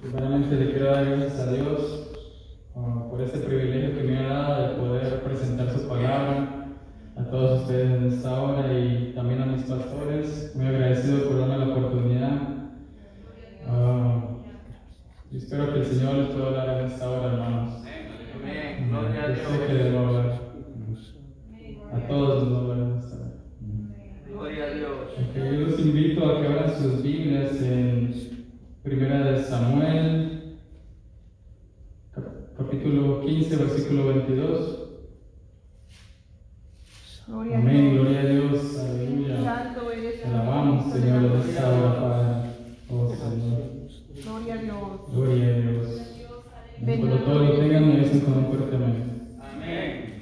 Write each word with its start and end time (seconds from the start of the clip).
Primeramente 0.00 0.56
le 0.56 0.70
quiero 0.72 0.86
dar 0.90 1.06
gracias 1.06 1.40
a 1.40 1.52
Dios 1.52 2.10
uh, 2.74 3.10
por 3.10 3.22
este 3.22 3.38
privilegio 3.38 3.96
que 3.96 4.02
me 4.04 4.18
ha 4.18 4.28
dado 4.28 4.68
de 4.68 4.74
poder 4.74 5.22
presentar 5.22 5.70
su 5.70 5.88
palabra 5.88 6.66
a 7.16 7.24
todos 7.30 7.62
ustedes 7.62 8.02
en 8.02 8.12
esta 8.12 8.42
hora 8.42 8.78
y 8.78 9.12
también 9.14 9.42
a 9.42 9.46
mis 9.46 9.62
pastores. 9.62 10.52
Muy 10.54 10.66
agradecido 10.66 11.28
por 11.28 11.38
darme 11.38 11.58
la 11.58 11.72
oportunidad. 11.72 12.42
Uh, 13.66 14.42
y 15.32 15.38
espero 15.38 15.72
que 15.72 15.80
el 15.80 15.86
Señor 15.86 16.14
les 16.16 16.28
pueda 16.28 16.46
hablar 16.48 16.80
en 16.80 16.86
esta 16.86 17.10
hora, 17.10 17.32
hermanos. 17.32 17.82
Amén. 18.34 18.88
Gloria 18.90 19.24
a 19.24 19.28
Yo 19.28 19.34
sé 19.34 19.66
que 19.66 19.74
les 19.74 19.94
va 19.94 19.98
a 19.98 20.08
hablar. 20.08 20.40
A 21.92 22.06
todos 22.06 22.42
les 22.42 22.52
va 22.52 22.56
a 22.56 22.60
hablar 22.60 22.78
en 22.78 22.98
esta 22.98 23.16
hora. 23.16 23.32
Gloria 24.28 24.64
a 24.64 24.70
Dios. 24.74 24.96
Yo 25.34 25.66
los 25.66 25.80
invito 25.80 26.30
a 26.30 26.40
que 26.40 26.46
abran 26.48 26.74
sus 26.76 27.02
Biblias 27.02 27.62
en 27.62 28.25
Primera 28.86 29.32
de 29.32 29.42
Samuel, 29.42 30.58
cap- 32.14 32.54
capítulo 32.56 33.20
15, 33.22 33.56
versículo 33.56 34.06
22. 34.06 34.82
Gloria 37.26 37.56
a 37.56 37.60
Amén, 37.62 37.94
gloria 37.96 38.20
a 38.20 38.24
Dios, 38.26 38.78
aleluya. 38.78 39.42
Santo 39.42 39.90
eres 39.90 40.24
alabamos, 40.24 40.92
Señor, 40.92 41.24
hora, 41.24 42.00
Padre. 42.00 42.50
Oh, 42.88 43.08
Señor. 43.08 43.58
Gloria 44.24 44.54
a 44.54 44.62
Dios. 44.62 45.12
Gloria 45.12 45.46
a 45.48 45.58
Dios. 45.58 46.02
Cuando 46.84 47.16
todo 47.24 47.38
lo 47.44 47.58
tengan, 47.58 47.88
me 47.88 47.98
dicen 47.98 48.20
con 48.20 48.34
un 48.38 48.46
fuerte 48.46 48.76
amén. 48.76 49.38
Amén. 49.52 50.14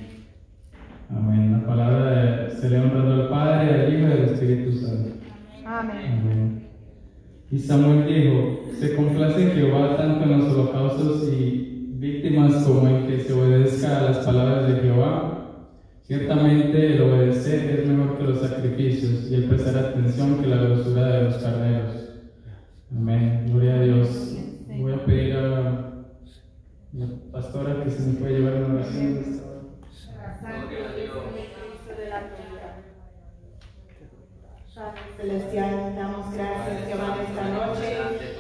Amén. 1.10 1.52
La 1.52 1.66
palabra 1.66 2.10
de- 2.46 2.50
se 2.50 2.70
le 2.70 2.80
honrando 2.80 3.12
al 3.24 3.28
Padre, 3.28 3.74
al 3.74 3.92
Hijo 3.92 4.08
y 4.08 4.10
al 4.12 4.24
Espíritu 4.24 4.72
Santo. 4.72 5.10
Amén. 5.66 6.20
Amén. 6.22 6.63
Y 7.51 7.59
Samuel 7.59 8.07
dijo, 8.07 8.71
se 8.79 8.97
complace 8.97 9.51
Jehová 9.51 9.97
tanto 9.97 10.25
en 10.25 10.39
los 10.39 10.53
holocaustos 10.53 11.29
y 11.33 11.75
víctimas 11.98 12.65
como 12.65 12.89
en 12.89 13.07
que 13.07 13.20
se 13.20 13.33
obedezca 13.33 14.01
a 14.01 14.03
las 14.05 14.19
palabras 14.19 14.69
de 14.69 14.81
Jehová. 14.81 15.34
Ciertamente 16.03 16.95
el 16.95 17.03
obedecer 17.03 17.81
es 17.81 17.86
mejor 17.86 18.19
que 18.19 18.25
los 18.25 18.41
sacrificios 18.41 19.31
y 19.31 19.36
el 19.36 19.45
prestar 19.45 19.78
atención 19.78 20.42
que 20.42 20.48
la 20.48 20.56
grosura 20.56 21.06
de 21.06 21.25
los 21.25 21.36
carneros. 21.36 22.11
Amén. 22.91 23.47
Gloria 23.48 23.75
a 23.75 23.83
Dios. 23.83 24.36
Voy 24.69 24.92
a 24.92 25.05
pedir 25.05 25.36
a 25.36 25.42
la 26.92 27.06
pastora 27.33 27.83
que 27.83 27.91
se 27.91 28.03
me 28.03 28.14
puede 28.14 28.39
llevar 28.39 28.64
una 28.64 28.75
oración. 28.75 29.14
de 29.14 29.20
esta 29.20 29.47
hora. 29.48 29.61
Gloria 30.61 30.91
a 30.91 30.97
Dios. 30.97 31.14
Padre 34.75 35.00
Celestial, 35.17 35.94
damos 35.94 36.34
gracias 36.34 36.86
Jehová 36.89 37.17
esta 37.22 37.44
noche, 37.47 37.91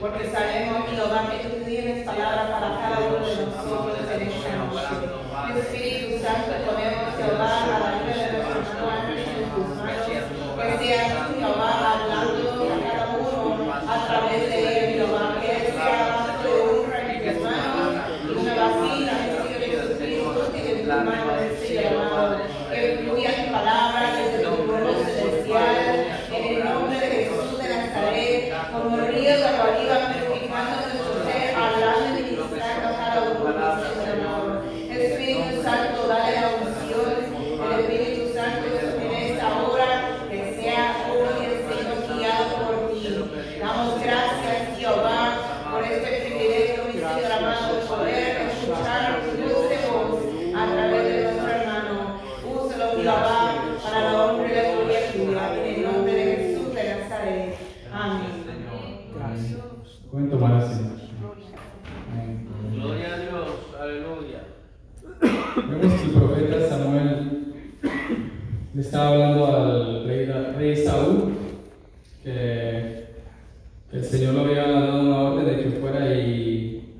porque 0.00 0.24
sabemos 0.30 0.90
Jehová 0.90 1.30
que 1.30 1.48
tú 1.48 1.64
tienes 1.64 2.04
palabra 2.04 2.50
para 2.50 2.68
cada 2.80 2.98
uno 3.06 3.22
de 3.24 3.46
nosotros 3.46 3.94
en 4.14 4.22
esta 4.26 4.52
noche. 4.58 5.14
Espíritu 5.60 6.18
Santo, 6.24 6.50
ponemos 6.66 7.14
Jehová 7.14 7.50
a 7.62 7.78
la 7.78 7.90
vida 8.02 8.14
de 8.18 8.32
nuestro 8.34 8.58
hermano 8.58 8.90
Ángel 8.90 9.18
en 9.22 9.46
tus 9.54 9.68
manos, 9.78 10.02
que 10.58 10.74
seas 10.84 11.06
tú 11.14 11.34
Jehová 11.38 11.70
hablando 11.94 12.50
a 12.66 12.82
cada 12.82 13.04
uno 13.14 13.72
a 13.72 14.06
través 14.06 14.42
de 14.50 14.58
él, 14.58 14.94
Jehová, 14.94 15.38
que 15.40 15.50
él 15.54 15.62
sea 15.70 16.02
más 16.18 16.42
de 16.42 16.50
honra 16.50 16.98
en 17.14 17.18
tus 17.30 17.42
manos, 17.44 17.90
y 18.24 18.30
una 18.34 18.54
vacina 18.58 19.12
en 19.22 19.30
Señor 19.38 19.70
Jesucristo, 19.70 20.50
que 20.52 20.60
de 20.62 20.82
tu 20.82 20.88
mano 20.88 21.30
decía, 21.38 21.90
amado, 21.90 22.42
que 22.74 22.98
fluya 23.06 23.30
tu 23.38 23.52
palabra 23.52 24.02
desde 24.18 24.42
tu 24.44 24.50
pueblo 24.66 24.92
celestial, 25.04 26.10
en 26.34 26.56
el 26.56 26.64
nombre 26.64 26.98
de 26.98 27.06
Jesús 27.06 27.58
de 27.62 27.68
Nazaret, 27.68 28.52
como 28.72 28.96
río 28.96 29.36
de 29.38 29.44
agua 29.44 29.78
viva, 29.78 29.96
purificando 30.10 30.74
nuestro 30.82 31.14
ser, 31.24 31.54
hablando 31.54 32.18
y 32.18 32.22
ministrando 32.24 32.88
a 32.88 32.98
cada 32.98 33.20
uno 33.30 33.44
de 33.44 33.54
nosotros, 33.54 34.08
amor. 34.26 34.64
Espíritu 34.90 35.62
Santo, 35.62 36.08
dale 36.08 36.32
la 36.34 36.48
unción, 36.58 37.10
el 37.62 37.80
Espíritu 37.80 38.34
Santo 38.34 38.66
en 38.66 39.10
esta 39.14 39.46
hora, 39.62 39.90
que 40.28 40.40
sea 40.60 40.82
hoy 41.10 41.38
el 41.44 41.56
Señor 41.70 41.98
guiado 42.10 42.44
por 42.66 42.74
ti. 42.92 42.98
Damos 43.60 44.02
gracias, 44.02 44.78
Jehová, 44.78 45.70
por 45.70 45.82
este 45.84 46.10
privilegio, 46.26 46.82
mi 46.86 46.92
Señor 46.98 47.32
amado, 47.38 47.76
de 47.76 47.86
poder 47.86 48.32
escuchar 48.50 49.22
tu 49.22 49.30
dulce 49.40 49.76
voz 49.86 50.18
a 50.56 50.72
través 50.72 51.02
de 51.04 51.22
nuestro 51.22 51.48
hermano. 51.48 51.94
Úsalo, 52.44 52.86
Jehová, 53.00 53.78
para 53.82 54.00
la 54.12 54.24
honra 54.24 54.46
y 54.46 54.54
la 54.54 54.62
gloria 54.74 55.00
tuya, 55.12 55.44
en 55.54 55.74
el 55.74 55.82
nombre 55.82 56.12
de 56.14 56.36
Jesús 56.36 56.74
de 56.74 56.82
Nazaret. 56.84 57.54
Amén. 57.92 58.44
Amén. 59.20 59.58
Pueden 60.10 60.30
tomar 60.30 60.52
asiento. 60.62 60.94
Amén. 62.12 62.48
Gloria 62.74 63.14
a 63.14 63.18
Dios. 63.18 63.48
Aleluya. 63.80 64.40
Vemos 65.56 65.92
que 66.00 66.06
el 66.06 66.12
profeta 66.12 66.68
Samuel 66.68 67.54
le 68.74 68.80
estaba 68.80 69.08
hablando 69.10 69.46
al 69.46 70.04
rey, 70.06 70.28
al 70.30 70.54
rey 70.56 70.76
Saúl 70.76 71.34
que, 72.24 73.04
que 73.90 73.96
el 73.96 74.04
Señor 74.04 74.34
le 74.34 74.40
había 74.40 74.66
dado 74.72 75.00
una 75.00 75.20
orden 75.22 75.46
de 75.46 75.62
que 75.62 75.70
fuera 75.78 76.12
y, 76.14 76.98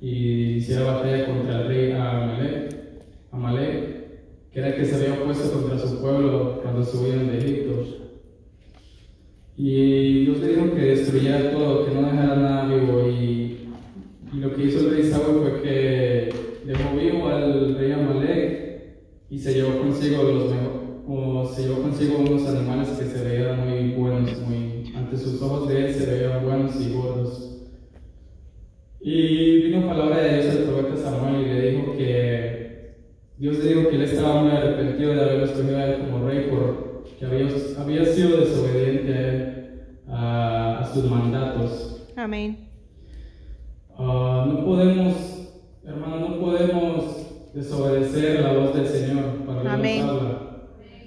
y 0.00 0.54
hiciera 0.56 0.92
batalla 0.92 1.26
contra 1.26 1.62
el 1.62 1.68
rey 1.68 1.92
Amalek, 1.92 2.76
Amalek, 3.32 4.52
que 4.52 4.58
era 4.60 4.68
el 4.68 4.74
que 4.76 4.84
se 4.84 4.94
había 4.94 5.20
opuesto 5.20 5.52
contra 5.52 5.78
su 5.78 6.00
pueblo 6.00 6.60
cuando 6.62 6.84
subían 6.84 7.26
de 7.26 7.38
Egipto. 7.38 7.86
Y 9.56 10.24
Dios 10.26 10.38
le 10.38 10.48
dijo 10.48 10.74
que 10.74 10.80
destruyera 10.80 11.50
todo, 11.50 11.84
que 11.86 11.94
no 11.94 12.02
dejara 12.02 12.36
nada 12.36 12.64
vivo. 12.74 13.08
Y, 13.08 13.68
y 14.32 14.36
lo 14.36 14.54
que 14.54 14.64
hizo 14.64 14.80
el 14.80 14.90
rey 14.90 15.02
Saúl 15.04 15.40
fue 15.42 15.62
que 15.62 16.32
dejó 16.64 16.96
vivo 16.96 17.28
al 17.28 17.76
rey 17.76 17.90
Amalek 17.92 18.62
y 19.30 19.38
se 19.38 19.54
llevó 19.54 19.78
consigo 19.78 20.22
los 20.22 20.44
mejo- 20.52 21.02
o 21.08 21.44
se 21.46 21.62
llevó 21.62 21.82
consigo 21.82 22.18
unos 22.18 22.46
animales 22.48 22.88
que 22.90 23.04
se 23.04 23.24
veían 23.24 23.68
muy 23.68 23.90
buenos, 23.94 24.30
muy 25.12 25.20
ante 25.20 25.24
sus 25.24 25.42
ojos 25.42 25.68
de 25.68 25.86
él 25.86 25.94
se 25.94 26.06
veían 26.06 26.44
buenos 26.44 26.80
y 26.80 26.92
gordos. 26.92 27.48
Y 29.00 29.62
vino 29.62 29.86
palabra 29.86 30.18
de 30.18 30.42
Dios 30.42 30.56
al 30.56 30.62
profeta 30.64 30.96
Samuel 30.96 31.42
y 31.42 31.52
le 31.52 31.70
dijo 31.70 31.92
que 31.96 32.94
Dios 33.36 33.58
le 33.58 33.74
dijo 33.74 33.90
que 33.90 33.96
él 33.96 34.02
estaba 34.02 34.42
muy 34.42 34.52
arrepentido 34.52 35.14
de 35.14 35.20
haber 35.20 35.42
escogido 35.42 35.76
a 35.78 35.84
él 35.86 36.00
como 36.00 36.26
rey 36.26 36.48
porque 36.50 37.26
había, 37.26 37.48
había 37.78 38.04
sido 38.06 38.38
desobediente 38.38 39.12
a 39.12 39.32
él, 39.32 39.80
a, 40.08 40.78
a 40.80 40.94
sus 40.94 41.10
mandatos. 41.10 42.06
Amén. 42.16 42.68
Ah, 43.98 44.46
no 44.48 44.64
podemos, 44.64 45.14
hermano, 45.84 46.28
no 46.28 46.40
podemos 46.40 47.50
desobedecer 47.52 48.40
la 48.40 48.52
voz 48.52 48.74
del 48.74 48.86
Señor 48.86 49.44
Él 49.60 49.66
Amén. 49.66 50.02
habla. 50.02 50.31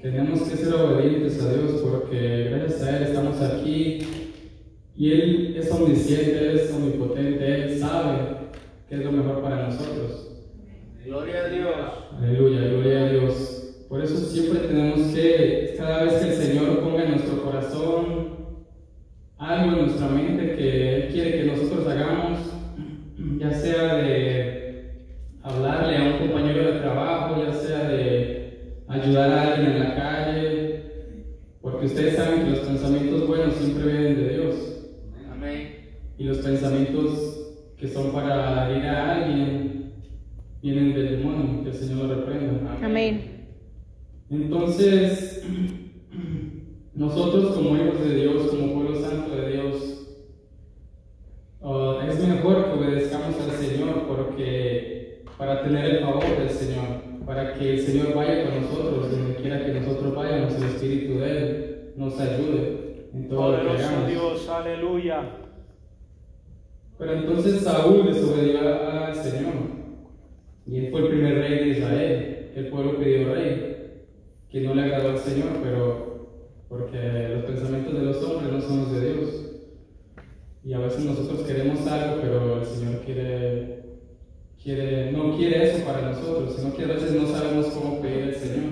Tenemos 0.06 0.44
que 0.44 0.56
ser 0.56 0.72
obedientes 0.72 1.42
a 1.42 1.52
Dios 1.52 1.82
porque 1.82 2.52
gracias 2.52 2.84
a 2.84 2.98
Él 2.98 3.04
estamos 3.06 3.42
aquí 3.42 4.02
y 4.96 5.12
Él 5.12 5.56
es 5.58 5.72
omnisciente, 5.72 6.38
Él 6.38 6.60
es 6.60 6.72
omnipotente, 6.72 7.64
Él 7.64 7.80
sabe 7.80 8.20
qué 8.88 8.98
es 8.98 9.04
lo 9.04 9.12
mejor 9.14 9.42
para 9.42 9.64
nosotros. 9.64 10.44
Gloria 11.04 11.46
a 11.46 11.50
Dios. 11.50 11.76
Aleluya, 12.20 12.68
gloria 12.68 13.00
a 13.00 13.10
Dios. 13.10 13.86
Por 13.90 14.04
eso 14.04 14.18
siempre 14.18 14.68
tenemos 14.68 15.12
que, 15.12 15.74
cada 15.76 16.04
vez 16.04 16.14
que 16.14 16.28
el 16.30 16.36
Señor 16.36 16.82
ponga 16.82 17.06
en 17.06 17.12
nuestro 17.14 17.42
corazón 17.42 18.28
algo 19.40 19.72
en 19.72 19.86
nuestra 19.88 20.08
mente 20.10 20.56
que 20.56 20.96
Él 20.98 21.14
quiere 21.14 21.32
que 21.32 21.46
nosotros 21.46 21.88
hagamos, 21.88 22.42
ya 23.40 23.52
sea 23.52 23.96
de 23.96 24.66
hablarle 25.42 25.98
a 25.98 26.04
un 26.04 26.28
compañero 26.28 26.74
de 26.74 26.80
trabajo, 26.80 27.25
ayudar 29.06 29.32
a 29.32 29.54
alguien 29.54 29.72
en 29.72 29.80
la 29.80 29.96
calle, 29.96 30.84
porque 31.62 31.86
ustedes 31.86 32.16
saben 32.16 32.44
que 32.44 32.52
los 32.52 32.60
pensamientos 32.60 33.28
buenos 33.28 33.54
siempre 33.56 33.92
vienen 33.92 34.16
de 34.16 34.30
Dios 34.30 34.56
Amén. 35.32 35.76
y 36.18 36.24
los 36.24 36.40
pensamientos 36.40 37.54
que 37.78 37.88
son 37.88 38.12
para 38.12 38.70
herir 38.70 38.86
a 38.86 39.16
alguien 39.16 39.94
vienen 40.62 40.94
del 40.96 41.18
demonio, 41.18 41.64
que 41.64 41.70
el 41.70 41.76
Señor 41.76 42.06
lo 42.06 42.16
reprenda. 42.16 42.78
Amén. 42.82 43.48
Entonces, 44.32 45.44
nosotros 46.96 47.56
como 47.56 47.76
hijos 47.76 48.00
de 48.04 48.16
Dios, 48.16 48.48
como 48.50 48.74
pueblo 48.74 49.00
santo 49.00 49.36
de 49.36 49.52
Dios, 49.52 50.18
ah, 51.62 52.08
es 52.10 52.28
mejor 52.28 52.66
que 52.66 52.72
obedezcamos 52.72 53.36
al 53.40 53.52
Señor 53.52 54.08
porque 54.08 55.24
para 55.38 55.62
tener 55.64 55.86
el 55.86 56.00
favor 56.00 56.24
del 56.40 56.50
Señor, 56.50 57.05
para 57.26 57.54
que 57.54 57.74
el 57.74 57.80
Señor 57.80 58.14
vaya 58.16 58.44
con 58.44 58.62
nosotros, 58.62 59.12
donde 59.12 59.36
quiera 59.36 59.66
que 59.66 59.74
nosotros 59.74 60.16
vayamos, 60.16 60.56
el 60.56 60.64
Espíritu 60.64 61.20
de 61.20 61.32
Él 61.32 61.94
nos 61.96 62.20
ayude 62.20 63.10
en 63.14 63.30
todo 63.30 63.52
lo 63.52 63.58
que 63.58 63.64
Poderoso 63.64 63.88
hagamos. 63.88 64.10
Dios, 64.10 64.50
aleluya. 64.50 65.22
Pero 66.98 67.14
entonces 67.14 67.62
Saúl 67.62 68.06
desobedió 68.06 68.60
al 68.60 69.16
Señor. 69.16 69.54
Y 70.66 70.78
él 70.78 70.92
fue 70.92 71.02
el 71.02 71.08
primer 71.10 71.36
rey 71.36 71.60
de 71.60 71.68
Israel. 71.78 72.52
El 72.56 72.68
pueblo 72.70 72.98
pidió 72.98 73.34
rey, 73.34 74.06
que 74.50 74.62
no 74.62 74.74
le 74.74 74.84
agradó 74.84 75.10
al 75.10 75.18
Señor, 75.18 75.50
pero 75.62 76.06
porque 76.70 77.30
los 77.36 77.46
pensamientos 77.46 77.94
de 77.94 78.06
los 78.06 78.24
hombres 78.24 78.52
no 78.52 78.62
son 78.62 78.78
los 78.80 78.92
de 78.94 79.14
Dios. 79.14 79.46
Y 80.64 80.74
a 80.74 80.80
veces 80.80 81.06
nosotros 81.06 81.42
queremos 81.42 81.86
algo, 81.86 82.22
pero 82.22 82.60
el 82.60 82.66
Señor 82.66 83.02
quiere, 83.02 83.75
quiere, 84.66 85.12
no 85.12 85.38
quiere 85.38 85.64
eso 85.64 85.86
para 85.86 86.10
nosotros, 86.10 86.56
sino 86.58 86.74
que 86.74 86.84
a 86.86 86.88
veces 86.88 87.14
no 87.14 87.28
sabemos 87.28 87.68
cómo 87.68 88.02
pedir 88.02 88.24
al 88.24 88.36
Señor. 88.36 88.72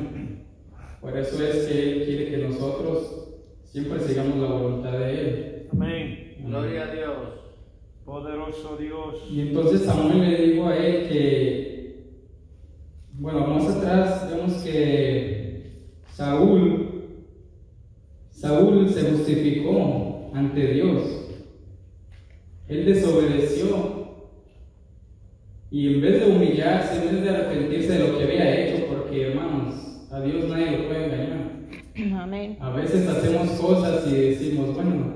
Por 0.99 1.15
eso 1.15 1.43
es 1.43 1.67
que 1.67 1.91
Él 1.91 2.05
quiere 2.05 2.31
que 2.31 2.37
nosotros 2.39 3.29
siempre 3.65 3.99
sigamos 3.99 4.37
la 4.37 4.55
voluntad 4.55 4.97
de 4.97 5.11
Él. 5.11 5.67
Amén. 5.71 6.37
Gloria 6.45 6.83
a 6.83 6.95
Dios. 6.95 7.17
Poderoso 8.05 8.75
Dios. 8.77 9.23
Y 9.29 9.41
entonces 9.41 9.83
Samuel 9.83 10.31
le 10.31 10.47
dijo 10.47 10.67
a 10.67 10.75
él 10.75 11.07
que, 11.07 12.05
bueno, 13.13 13.47
más 13.47 13.69
atrás 13.69 14.29
vemos 14.29 14.53
que 14.63 15.89
Saúl, 16.11 16.89
Saúl 18.31 18.89
se 18.89 19.11
justificó 19.11 20.31
ante 20.33 20.73
Dios. 20.73 21.29
Él 22.67 22.85
desobedeció 22.85 23.92
y 25.73 25.91
en 25.91 26.01
vez 26.01 26.23
de 26.23 26.31
humillarse, 26.31 26.97
en 26.97 27.15
vez 27.15 27.23
de 27.23 27.29
arrepentirse 27.31 27.93
de 27.93 28.07
lo 28.07 28.15
que 28.15 28.25
había 28.25 28.59
hecho, 28.59 28.85
porque 28.89 29.29
hermanos, 29.29 30.07
a 30.11 30.21
Dios 30.21 30.47
nadie 30.47 30.77
lo 30.77 30.87
puede 30.87 31.05
engañar. 31.05 32.21
Amén. 32.21 32.57
A 32.59 32.69
veces 32.69 33.09
hacemos 33.09 33.49
cosas 33.59 34.05
y 34.07 34.15
decimos, 34.15 34.75
bueno, 34.75 35.15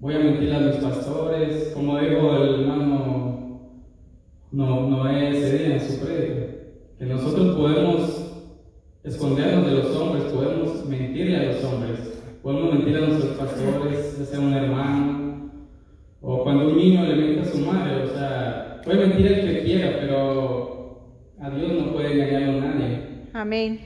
voy 0.00 0.14
a 0.14 0.20
mentir 0.20 0.54
a 0.54 0.60
mis 0.60 0.76
pastores, 0.76 1.72
como 1.74 1.98
dijo 1.98 2.34
el 2.34 2.60
hermano 2.62 3.60
no, 4.50 4.88
Noé 4.88 5.36
ese 5.36 5.58
día 5.58 5.74
en 5.74 5.80
su 5.82 6.00
prédica, 6.00 6.46
que 6.98 7.04
nosotros 7.04 7.54
podemos 7.58 8.42
escondernos 9.04 9.66
de 9.66 9.72
los 9.72 9.96
hombres, 9.96 10.32
podemos 10.32 10.86
mentirle 10.86 11.36
a 11.36 11.52
los 11.52 11.62
hombres, 11.62 12.22
podemos 12.42 12.72
mentir 12.72 12.96
a 12.96 13.00
nuestros 13.06 13.36
pastores, 13.36 14.18
ya 14.18 14.24
sea 14.24 14.40
un 14.40 14.54
hermano, 14.54 15.50
o 16.22 16.42
cuando 16.42 16.68
un 16.68 16.78
niño 16.78 17.04
le 17.04 17.16
miente 17.16 17.40
a 17.42 17.52
su 17.52 17.58
madre, 17.58 18.04
o 18.04 18.08
sea, 18.14 18.69
puede 18.84 19.06
mentir 19.06 19.26
el 19.26 19.40
que 19.40 19.64
quiera, 19.64 19.98
pero 20.00 20.80
a 21.40 21.50
Dios 21.50 21.72
no 21.72 21.92
puede 21.92 22.12
engañarlo 22.12 22.60
nadie. 22.60 22.98
Amén. 23.32 23.80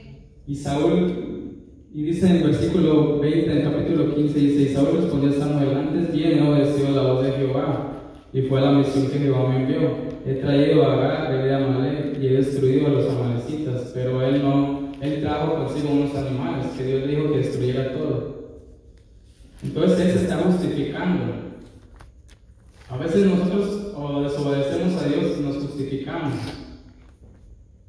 Y 0.47 0.55
Saúl, 0.55 1.61
y 1.93 2.03
dice 2.03 2.27
en 2.27 2.35
el 2.37 2.43
versículo 2.43 3.19
20, 3.19 3.51
en 3.51 3.57
el 3.57 3.63
capítulo 3.63 4.15
15, 4.15 4.39
dice, 4.39 4.61
y 4.61 4.73
Saúl 4.73 5.01
respondió 5.01 5.29
a 5.29 5.33
Samuel, 5.33 5.77
antes 5.77 6.13
bien 6.13 6.39
no 6.39 6.51
obedeció 6.51 6.89
la 6.89 7.13
voz 7.13 7.23
de 7.23 7.31
Jehová, 7.31 7.91
y 8.33 8.41
fue 8.41 8.59
a 8.59 8.63
la 8.63 8.71
misión 8.73 9.07
que 9.07 9.19
Jehová 9.19 9.49
me 9.49 9.61
envió. 9.61 9.79
He 10.25 10.35
traído 10.35 10.83
a 10.83 10.93
Agar, 10.93 11.31
rey 11.31 11.47
de 11.47 11.55
Amalek, 11.55 12.17
y 12.21 12.27
he 12.27 12.33
destruido 12.33 12.87
a 12.87 12.89
los 12.89 13.09
amalecitas, 13.09 13.91
pero 13.93 14.21
él 14.21 14.41
no, 14.41 14.91
él 14.99 15.21
trajo 15.21 15.55
consigo 15.55 15.93
unos 15.93 16.15
animales, 16.15 16.65
que 16.77 16.83
Dios 16.83 17.07
dijo 17.07 17.31
que 17.31 17.37
destruyera 17.37 17.93
todo. 17.93 18.35
Entonces 19.63 19.99
él 19.99 20.11
se 20.11 20.23
está 20.23 20.37
justificando. 20.37 21.33
A 22.89 22.97
veces 22.97 23.25
nosotros 23.25 23.84
o 23.97 24.21
desobedecemos 24.21 25.01
a 25.01 25.07
Dios 25.07 25.37
y 25.39 25.43
nos 25.43 25.55
justificamos. 25.55 26.33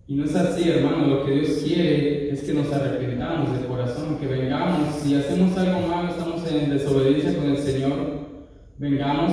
Y 0.09 0.15
no 0.15 0.25
es 0.25 0.37
así, 0.37 0.69
hermano. 0.69 1.07
Lo 1.09 1.27
que 1.27 1.33
Dios 1.33 1.63
quiere 1.65 2.31
es 2.31 2.45
que 2.45 2.55
nos 2.55 2.73
arrepentamos 2.73 3.61
de 3.61 3.67
corazón, 3.67 4.19
que 4.19 4.27
vengamos. 4.27 4.95
Si 4.97 5.15
hacemos 5.17 5.57
algo 5.59 5.89
malo, 5.89 6.11
estamos 6.11 6.51
en 6.51 6.71
desobediencia 6.71 7.37
con 7.37 7.51
el 7.51 7.59
Señor. 7.59 7.97
Vengamos 8.79 9.33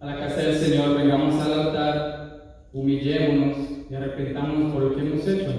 a 0.00 0.06
la 0.06 0.18
casa 0.18 0.40
del 0.40 0.56
Señor, 0.56 0.96
vengamos 0.96 1.40
al 1.40 1.52
altar, 1.52 2.66
humillémonos 2.72 3.56
y 3.88 3.94
arrepentamos 3.94 4.72
por 4.72 4.82
lo 4.82 4.94
que 4.96 5.00
hemos 5.02 5.28
hecho. 5.28 5.52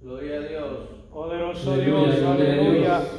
Gloria 0.00 0.36
a 0.36 0.40
Dios. 0.40 0.78
Poderoso 1.12 1.72
Aleluya, 1.72 2.06
Dios. 2.06 2.20
gloria 2.20 2.50
a 2.50 2.54
Aleluya. 2.54 3.00
Dios. 3.00 3.10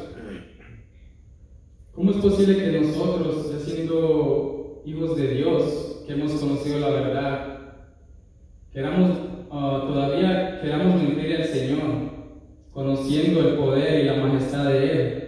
¿Cómo 1.94 2.12
es 2.12 2.18
posible 2.18 2.56
que 2.57 2.80
nosotros, 2.80 3.51
ya 3.51 3.60
siendo 3.60 4.81
hijos 4.86 5.18
de 5.18 5.28
Dios, 5.28 5.90
que 6.13 6.19
hemos 6.19 6.33
conocido 6.33 6.79
la 6.79 6.89
verdad, 6.89 7.59
queramos 8.73 9.11
ah, 9.49 9.85
todavía 9.87 10.59
queramos 10.61 11.01
mentir 11.01 11.37
al 11.37 11.45
Señor, 11.45 11.79
conociendo 12.73 13.47
el 13.47 13.55
poder 13.55 14.03
y 14.03 14.07
la 14.07 14.15
majestad 14.15 14.65
de 14.65 14.91
Él? 14.91 15.23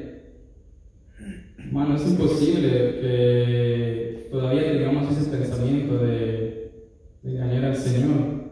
Hermano, 1.58 1.96
es 1.96 2.06
imposible 2.06 2.70
que 2.70 4.28
todavía 4.30 4.74
tengamos 4.74 5.10
ese 5.12 5.30
pensamiento 5.30 5.98
de, 6.00 6.72
de 7.24 7.32
engañar 7.32 7.66
al 7.66 7.76
Señor. 7.76 8.44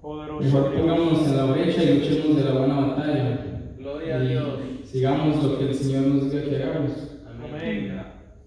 Poderoso 0.00 0.44
Mejor 0.44 0.74
pongámonos 0.74 1.26
en 1.26 1.36
la 1.36 1.44
brecha 1.46 1.82
y 1.82 1.98
luchemos 1.98 2.36
de 2.36 2.44
la 2.44 2.58
buena 2.58 2.80
batalla. 2.80 3.40
Gloria 3.78 4.16
a 4.16 4.20
Dios. 4.20 4.60
sigamos 4.84 5.42
lo 5.42 5.58
que 5.58 5.68
el 5.68 5.74
Señor 5.74 6.02
nos 6.02 6.30
diga 6.30 6.44
que 6.44 6.56
hagamos. 6.56 6.92
Amén. 7.26 8.02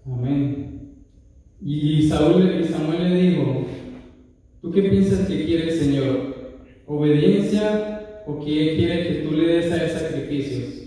Amén. 0.06 0.71
Y 1.64 2.08
Saúl 2.08 2.60
y 2.60 2.64
Samuel 2.64 3.14
le 3.14 3.20
dijo, 3.20 3.66
¿tú 4.60 4.72
qué 4.72 4.82
piensas 4.82 5.28
que 5.28 5.44
quiere 5.44 5.70
el 5.70 5.78
Señor? 5.78 6.34
¿Obediencia 6.86 8.22
o 8.26 8.40
que 8.40 8.76
quiere 8.76 9.06
que 9.06 9.14
tú 9.24 9.32
le 9.32 9.46
des 9.46 9.72
a 9.72 9.84
él 9.84 9.90
sacrificios? 9.90 10.82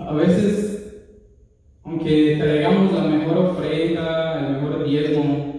A 0.00 0.14
veces, 0.14 1.02
aunque 1.84 2.36
traigamos 2.38 2.94
la 2.94 3.04
mejor 3.04 3.38
ofrenda, 3.38 4.46
el 4.46 4.54
mejor 4.54 4.88
diezmo, 4.88 5.50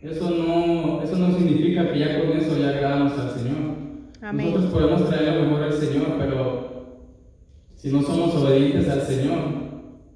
eso 0.00 0.30
no, 0.30 1.02
eso 1.02 1.16
no 1.16 1.34
significa 1.34 1.90
que 1.90 1.98
ya 1.98 2.20
con 2.20 2.36
eso 2.36 2.58
ya 2.58 2.70
agradamos 2.70 3.18
al 3.18 3.30
Señor. 3.30 3.56
Amén. 4.20 4.46
Nosotros 4.52 4.72
podemos 4.72 5.08
traer 5.08 5.34
lo 5.34 5.44
mejor 5.46 5.62
al 5.62 5.72
Señor, 5.72 6.16
pero 6.18 7.08
si 7.74 7.90
no 7.90 8.02
somos 8.02 8.34
obedientes 8.34 8.88
al 8.88 9.02
Señor, 9.02 9.57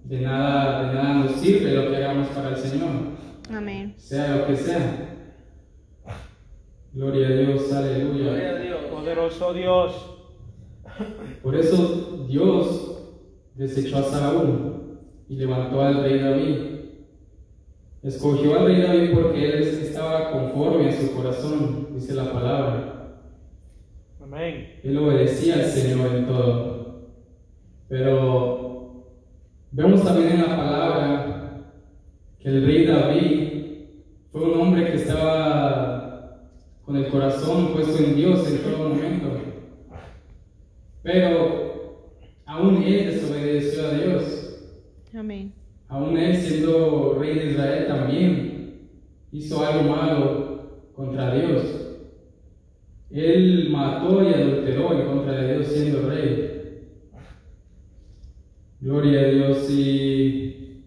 de 0.04 0.20
nada, 0.20 0.86
de 0.88 0.94
nada 0.94 1.14
nos 1.14 1.32
sirve 1.32 1.72
lo 1.72 1.90
que 1.90 1.96
hagamos 1.96 2.28
para 2.28 2.50
el 2.50 2.56
Señor, 2.56 2.90
Amén. 3.50 3.94
sea 3.96 4.36
lo 4.36 4.46
que 4.46 4.56
sea. 4.56 5.08
Gloria 6.92 7.28
a 7.28 7.30
Dios, 7.30 7.68
Gloria 7.68 7.78
aleluya. 7.78 8.50
a 8.50 8.58
Dios. 8.58 8.80
Poderoso 8.90 9.54
Dios. 9.54 10.08
Por 11.42 11.56
eso 11.56 12.26
Dios 12.28 12.98
desechó 13.54 13.98
a 13.98 14.02
Saúl 14.02 14.98
y 15.28 15.36
levantó 15.36 15.80
al 15.80 16.02
rey 16.02 16.18
David. 16.18 16.56
Escogió 18.02 18.58
al 18.58 18.66
rey 18.66 18.82
David 18.82 19.10
porque 19.14 19.44
él 19.54 19.62
estaba 19.62 20.32
conforme 20.32 20.88
a 20.88 20.92
su 20.92 21.14
corazón, 21.14 21.88
dice 21.94 22.12
la 22.14 22.30
palabra. 22.30 23.22
Amén. 24.22 24.80
Él 24.82 24.98
obedecía 24.98 25.54
al 25.54 25.64
Señor 25.64 26.14
en 26.14 26.26
todo. 26.26 27.08
Pero 27.88 28.61
vemos 29.72 30.04
también 30.04 30.32
en 30.32 30.42
la 30.42 30.56
palabra 30.56 31.72
que 32.38 32.48
el 32.48 32.66
rey 32.66 32.86
David 32.86 33.48
fue 34.30 34.42
un 34.42 34.60
hombre 34.60 34.86
que 34.86 34.96
estaba 34.96 36.48
con 36.84 36.96
el 36.96 37.08
corazón 37.08 37.72
puesto 37.72 38.02
en 38.02 38.16
Dios 38.16 38.46
en 38.50 38.58
todo 38.58 38.88
momento. 38.90 39.28
Pero 41.02 42.02
aún 42.44 42.82
él 42.82 43.06
desobedeció 43.06 43.86
a 43.86 43.94
Dios. 43.94 44.78
Amén. 45.14 45.52
Aún 45.88 46.16
él 46.16 46.36
siendo 46.36 47.18
rey 47.18 47.38
de 47.38 47.50
Israel 47.52 47.86
también 47.86 48.88
hizo 49.32 49.64
algo 49.64 49.90
malo 49.90 50.92
contra 50.94 51.34
Dios. 51.34 51.62
Él 53.10 53.68
mató 53.70 54.22
y 54.22 54.32
adulteró 54.32 54.92
en 54.92 55.06
contra 55.06 55.32
de 55.32 55.54
Dios 55.54 55.66
siendo 55.68 56.08
rey. 56.08 56.51
Gloria 58.82 59.20
a 59.20 59.24
Dios 59.26 59.70
y, 59.70 60.82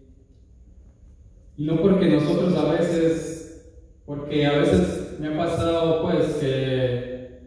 y 1.56 1.64
no 1.64 1.80
porque 1.80 2.10
nosotros 2.10 2.54
a 2.54 2.72
veces, 2.72 3.72
porque 4.04 4.44
a 4.44 4.58
veces 4.58 5.16
me 5.18 5.28
ha 5.28 5.36
pasado 5.38 6.02
pues 6.02 6.26
que 6.34 7.38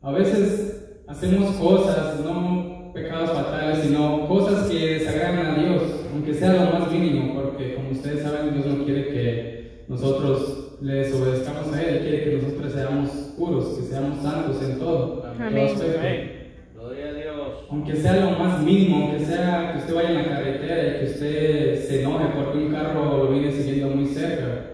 a 0.00 0.12
veces 0.12 1.00
hacemos 1.08 1.56
cosas, 1.56 2.20
no 2.20 2.92
pecados 2.94 3.32
fatales, 3.32 3.78
sino 3.80 4.28
cosas 4.28 4.70
que 4.70 4.98
desagradan 4.98 5.44
a 5.44 5.54
Dios, 5.56 5.82
aunque 6.12 6.34
sea 6.34 6.52
lo 6.52 6.78
más 6.78 6.92
mínimo, 6.92 7.42
porque 7.42 7.74
como 7.74 7.90
ustedes 7.90 8.22
saben, 8.22 8.54
Dios 8.54 8.64
no 8.64 8.84
quiere 8.84 9.08
que 9.08 9.84
nosotros 9.88 10.78
le 10.82 10.94
desobedezcamos 10.94 11.72
a 11.72 11.82
Él, 11.82 12.02
quiere 12.02 12.22
que 12.22 12.36
nosotros 12.36 12.72
seamos 12.72 13.10
puros, 13.36 13.76
que 13.76 13.82
seamos 13.86 14.22
santos 14.22 14.62
en 14.62 14.78
todo, 14.78 15.26
en 15.26 15.52
todo 15.52 15.64
aspecto. 15.64 15.98
Amén. 15.98 16.52
Gloria 16.74 17.08
a 17.08 17.12
Dios. 17.12 17.55
Aunque 17.70 17.96
sea 17.96 18.24
lo 18.24 18.38
más 18.38 18.62
mínimo, 18.62 19.08
aunque 19.08 19.24
sea 19.24 19.72
que 19.72 19.78
usted 19.78 19.94
vaya 19.94 20.10
en 20.10 20.16
la 20.16 20.28
carretera 20.28 20.86
y 20.86 21.00
que 21.00 21.12
usted 21.12 21.88
se 21.88 22.02
enoje 22.02 22.26
porque 22.36 22.58
un 22.58 22.72
carro 22.72 23.24
lo 23.24 23.30
viene 23.30 23.50
siguiendo 23.50 23.94
muy 23.94 24.06
cerca, 24.06 24.66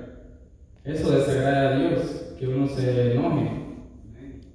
eso 0.85 1.11
desagrada 1.13 1.75
a 1.75 1.79
Dios, 1.79 2.35
que 2.39 2.49
uno 2.49 2.67
se 2.67 3.13
enoje. 3.13 3.63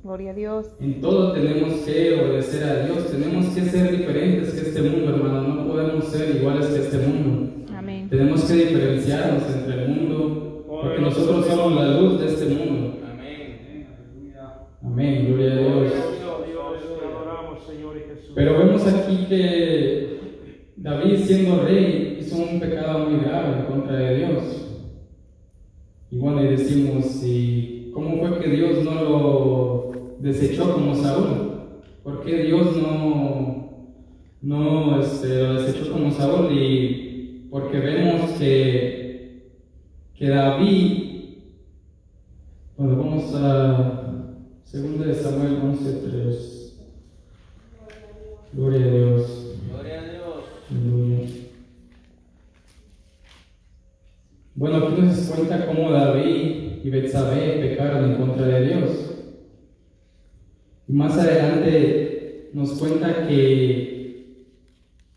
Gloria 0.04 0.32
a 0.32 0.34
Dios. 0.34 0.68
En 0.80 1.02
todo 1.02 1.34
tenemos 1.34 1.74
que 1.86 2.14
obedecer 2.14 2.64
a 2.64 2.86
Dios, 2.86 3.12
tenemos 3.12 3.46
que 3.48 3.62
ser 3.62 3.98
diferentes 3.98 4.54
que 4.54 4.70
este 4.70 4.82
mundo, 4.82 5.16
hermano, 5.16 5.42
no 5.42 5.68
podemos 5.68 6.06
ser 6.06 6.36
iguales 6.36 6.68
que 6.68 6.80
este 6.80 6.98
mundo. 7.00 7.66
Amén. 7.76 8.08
Tenemos 8.10 8.44
que 8.46 8.54
diferenciarnos 8.54 9.44
entre 9.54 9.84
el 9.84 9.90
mundo, 9.90 10.66
porque 10.66 11.02
nosotros 11.02 11.46
somos 11.48 11.76
la 11.76 12.00
luz 12.00 12.20
de 12.20 12.26
este 12.28 12.46
mundo. 12.46 13.00
Amén. 13.12 13.88
Amén, 14.82 15.26
gloria 15.28 15.52
a 15.52 15.58
Dios. 15.58 15.92
Dios, 15.92 17.00
te 17.00 17.06
adoramos, 17.06 17.64
Señor 17.66 17.98
y 17.98 18.00
Jesús. 18.02 18.32
Pero 18.34 18.56
aquí 18.94 19.26
que 19.28 20.20
David 20.78 21.18
siendo 21.18 21.64
rey 21.64 22.18
hizo 22.20 22.38
un 22.38 22.60
pecado 22.60 23.10
muy 23.10 23.20
grave 23.20 23.60
en 23.60 23.66
contra 23.66 23.98
de 23.98 24.18
Dios. 24.18 24.44
Y 26.10 26.18
bueno, 26.18 26.44
y 26.44 26.48
decimos, 26.48 27.22
¿y 27.24 27.92
cómo 27.94 28.18
fue 28.18 28.40
que 28.40 28.50
Dios 28.50 28.84
no 28.84 29.04
lo 29.04 29.92
desechó 30.20 30.74
como 30.74 30.96
Saúl? 30.96 31.62
¿Por 32.04 32.24
qué 32.24 32.44
Dios 32.44 32.78
no, 32.78 33.94
no 34.42 35.02
este, 35.02 35.44
lo 35.44 35.62
desechó 35.62 35.92
como 35.92 36.12
Saúl? 36.12 36.52
Y 36.52 37.48
porque 37.50 37.80
vemos 37.80 38.32
que, 38.32 39.52
que 40.16 40.30
David, 40.30 41.04
bueno, 42.78 42.96
vamos 42.98 43.34
a 43.36 44.08
2 44.72 45.06
de 45.08 45.14
Samuel 45.14 45.62
11.3. 45.62 46.57
Gloria 48.54 48.86
a 48.86 48.90
Dios. 48.90 49.56
Gloria 49.70 50.00
a 50.00 50.04
Dios. 50.04 50.44
Aleluya. 50.72 51.30
Bueno, 54.56 54.78
aquí 54.78 55.02
nos 55.02 55.18
cuenta 55.20 55.66
cómo 55.68 55.92
David 55.92 56.82
y 56.84 56.90
Betsabé 56.90 57.60
pecaron 57.60 58.12
en 58.12 58.16
contra 58.18 58.48
de 58.48 58.66
Dios. 58.66 58.90
Y 60.88 60.94
más 60.94 61.18
adelante 61.18 62.50
nos 62.54 62.72
cuenta 62.80 63.28
que 63.28 64.36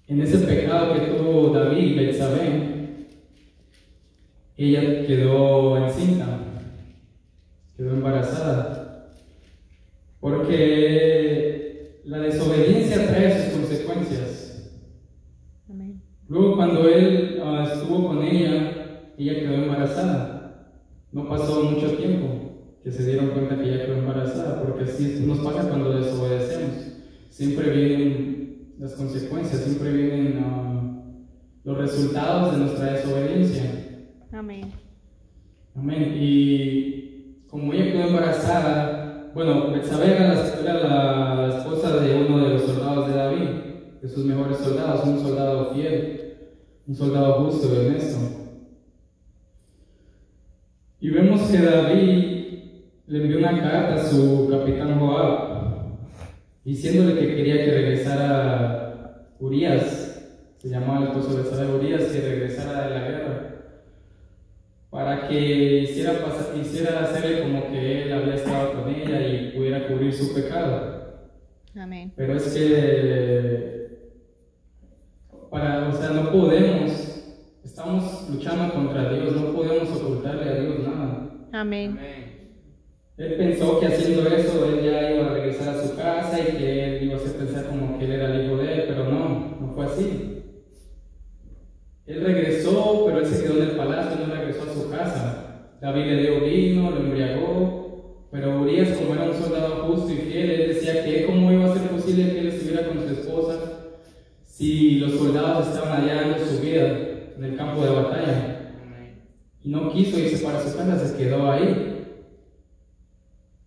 en 0.08 0.20
ese 0.20 0.38
pecado 0.38 0.92
que 0.94 1.12
tuvo 1.12 1.50
David 1.50 1.84
y 1.84 1.94
Betsabé, 1.94 2.70
ella 4.56 5.06
quedó 5.06 5.78
encinta, 5.86 6.40
quedó 7.76 7.92
embarazada. 7.92 9.08
Porque 10.18 12.00
la 12.04 12.18
desobediencia 12.18 12.79
trae 13.06 13.44
sus 13.44 13.58
consecuencias. 13.58 14.72
Amén. 15.68 16.02
Luego 16.28 16.56
cuando 16.56 16.88
él 16.88 17.40
ah, 17.44 17.68
estuvo 17.72 18.08
con 18.08 18.22
ella, 18.22 19.12
ella 19.16 19.34
quedó 19.40 19.54
embarazada. 19.54 20.76
No 21.12 21.28
pasó 21.28 21.64
mucho 21.64 21.96
tiempo 21.96 22.78
que 22.82 22.90
se 22.90 23.04
dieron 23.04 23.30
cuenta 23.30 23.56
que 23.56 23.64
ella 23.64 23.84
quedó 23.84 23.98
embarazada, 23.98 24.62
porque 24.62 24.84
así 24.84 25.24
nos 25.26 25.38
pasa 25.40 25.68
cuando 25.68 25.98
desobedecemos. 25.98 26.76
Siempre 27.28 27.70
vienen 27.70 28.74
las 28.78 28.94
consecuencias, 28.94 29.62
siempre 29.62 29.92
vienen 29.92 30.42
ah, 30.44 31.00
los 31.64 31.76
resultados 31.76 32.52
de 32.52 32.58
nuestra 32.58 32.92
desobediencia. 32.92 33.64
Amén. 34.32 34.72
Amén. 35.74 36.14
Y 36.18 37.44
como 37.48 37.72
ella 37.72 37.92
quedó 37.92 38.08
embarazada, 38.08 38.99
bueno, 39.34 39.70
Betsabé 39.70 40.12
era 40.12 40.34
la, 40.34 41.48
esposa 41.56 41.96
de 42.00 42.24
uno 42.24 42.38
de 42.38 42.54
los 42.54 42.62
soldados 42.62 43.08
de 43.08 43.14
David, 43.14 43.48
de 44.02 44.08
sus 44.08 44.24
mejores 44.24 44.58
soldados, 44.58 45.06
un 45.06 45.20
soldado 45.20 45.74
fiel, 45.74 46.38
un 46.86 46.94
soldado 46.94 47.44
justo 47.44 47.68
y 47.72 47.86
honesto. 47.86 48.18
Y 51.00 51.10
vemos 51.10 51.42
que 51.42 51.58
David 51.58 52.30
le 53.06 53.22
envió 53.22 53.38
una 53.38 53.60
carta 53.60 53.94
a 53.94 54.04
su 54.04 54.48
capitán 54.50 54.98
Joab, 54.98 55.98
diciéndole 56.64 57.18
que 57.18 57.36
quería 57.36 57.64
que 57.64 57.70
regresara 57.70 59.28
Urias, 59.38 60.06
se 60.58 60.68
llamaba 60.68 60.98
el 60.98 61.08
esposo 61.08 61.42
de 61.42 61.74
Urias, 61.74 62.04
que 62.04 62.20
regresara 62.20 62.88
de 62.88 62.90
la 62.90 63.08
guerra 63.08 63.49
para 65.00 65.26
que 65.28 65.78
hiciera, 65.78 66.22
pasar, 66.22 66.54
hiciera 66.60 67.04
hacerle 67.04 67.40
como 67.40 67.70
que 67.70 68.02
él 68.02 68.12
había 68.12 68.34
estado 68.34 68.74
con 68.74 68.94
ella 68.94 69.26
y 69.26 69.52
pudiera 69.56 69.88
cubrir 69.88 70.12
su 70.12 70.34
pecado. 70.34 71.22
Amén. 71.74 72.12
Pero 72.14 72.36
es 72.36 72.52
que, 72.52 73.88
para, 75.50 75.88
o 75.88 75.92
sea, 75.92 76.10
no 76.10 76.30
podemos, 76.30 77.34
estamos 77.64 78.28
luchando 78.28 78.74
contra 78.74 79.10
Dios, 79.10 79.34
no 79.34 79.54
podemos 79.54 79.88
ocultarle 79.90 80.50
a 80.50 80.60
Dios 80.60 80.80
nada. 80.80 81.30
Amén. 81.50 81.96
Amén. 81.98 82.40
Él 83.16 83.34
pensó 83.38 83.80
que 83.80 83.86
haciendo 83.86 84.28
eso 84.28 84.66
él 84.66 84.84
ya 84.84 85.12
iba 85.12 85.30
a 85.30 85.32
regresar 85.32 85.76
a 85.76 85.82
su 85.82 85.96
casa 85.96 86.38
y 86.40 86.58
que 86.58 86.84
él 86.84 87.04
iba 87.04 87.14
a 87.14 87.16
hacer 87.16 87.36
pensar 87.36 87.68
como 87.68 87.98
que 87.98 88.04
él 88.04 88.12
era 88.12 88.34
el 88.34 88.44
hijo 88.44 88.58
de 88.58 88.74
él, 88.74 88.84
pero 88.86 89.04
no, 89.04 89.56
no 89.62 89.72
fue 89.74 89.86
así. 89.86 90.39
Él 92.10 92.24
regresó, 92.24 93.04
pero 93.06 93.20
él 93.20 93.26
se 93.26 93.40
quedó 93.40 93.62
en 93.62 93.68
el 93.70 93.76
palacio, 93.76 94.26
no 94.26 94.34
regresó 94.34 94.62
a 94.62 94.74
su 94.74 94.90
casa. 94.90 95.76
David 95.80 96.06
le 96.06 96.22
dio 96.22 96.40
vino, 96.40 96.90
lo 96.90 96.96
embriagó, 96.96 98.26
pero 98.32 98.60
Urias, 98.60 98.98
como 98.98 99.14
era 99.14 99.30
un 99.30 99.34
soldado 99.34 99.86
justo 99.86 100.12
y 100.12 100.16
fiel, 100.16 100.68
decía 100.68 101.04
que 101.04 101.24
cómo 101.24 101.52
iba 101.52 101.66
a 101.66 101.72
ser 101.72 101.88
posible 101.88 102.32
que 102.32 102.40
él 102.40 102.48
estuviera 102.48 102.88
con 102.88 102.98
su 102.98 103.12
esposa 103.12 103.60
si 104.44 104.96
los 104.96 105.12
soldados 105.12 105.68
estaban 105.68 106.02
allá 106.02 106.22
dando 106.22 106.44
su 106.44 106.60
vida 106.60 106.98
en 107.36 107.44
el 107.44 107.56
campo 107.56 107.84
de 107.84 107.90
batalla. 107.90 108.72
Y 109.62 109.68
no 109.68 109.92
quiso 109.92 110.18
irse 110.18 110.44
para 110.44 110.60
su 110.60 110.76
casa, 110.76 110.98
se 110.98 111.16
quedó 111.16 111.48
ahí. 111.48 112.06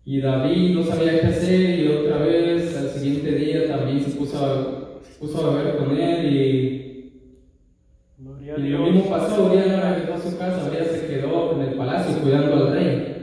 Y 0.04 0.20
David 0.20 0.74
no 0.74 0.84
sabía 0.84 1.18
qué 1.18 1.26
hacer 1.28 1.80
y 1.80 1.88
otra 1.88 2.18
vez 2.18 2.76
al 2.76 2.90
siguiente 2.90 3.32
día 3.32 3.68
también 3.68 4.04
se 4.04 4.10
puso 4.10 4.36
a, 4.36 5.00
se 5.02 5.18
puso 5.18 5.46
a 5.46 5.56
beber 5.56 5.76
con 5.78 5.96
él 5.96 6.36
y 6.36 6.93
y 8.56 8.68
lo 8.68 8.78
mismo 8.80 9.10
pasó, 9.10 9.46
Urias 9.46 9.66
no 9.66 9.82
regresó 9.82 10.14
a 10.14 10.30
su 10.30 10.38
casa, 10.38 10.68
Urias 10.68 10.88
se 10.88 11.06
quedó 11.06 11.52
en 11.52 11.60
el 11.62 11.74
palacio 11.74 12.20
cuidando 12.22 12.54
al 12.54 12.72
rey. 12.72 13.14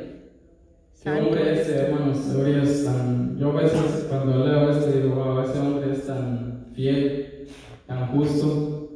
Qué 1.04 1.10
hombre 1.10 1.54
ese, 1.54 1.76
hermanos, 1.78 2.36
Urias 2.36 2.84
tan... 2.86 3.38
Yo 3.40 3.50
a 3.50 3.62
veces 3.62 4.08
cuando 4.10 4.46
leo 4.46 4.70
esto 4.70 4.92
digo, 4.92 5.16
wow, 5.16 5.42
ese 5.42 5.60
hombre 5.60 5.92
es 5.92 6.06
tan 6.06 6.68
fiel, 6.74 7.48
tan 7.88 8.08
justo. 8.08 8.90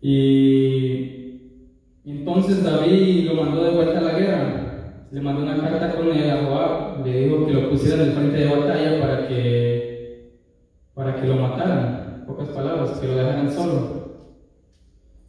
Y, 0.00 1.40
entonces 2.04 2.62
David 2.62 3.30
lo 3.30 3.42
mandó 3.42 3.64
de 3.64 3.70
vuelta 3.70 3.98
a 3.98 4.02
la 4.02 4.18
guerra. 4.18 5.06
Le 5.10 5.20
mandó 5.20 5.42
una 5.42 5.56
carta 5.56 5.94
con 5.94 6.08
él 6.08 6.30
a 6.30 6.44
Joab, 6.44 7.06
le 7.06 7.20
dijo 7.20 7.46
que 7.46 7.52
lo 7.52 7.70
pusiera 7.70 8.02
en 8.02 8.10
el 8.10 8.14
frente 8.14 8.38
de 8.38 8.56
batalla 8.56 9.00
para 9.00 9.28
que, 9.28 10.40
para 10.94 11.16
que 11.16 11.26
lo 11.26 11.36
mataran. 11.36 12.16
En 12.18 12.26
pocas 12.26 12.48
palabras, 12.48 12.98
que 12.98 13.06
lo 13.06 13.16
dejaran 13.16 13.52
solo. 13.52 14.05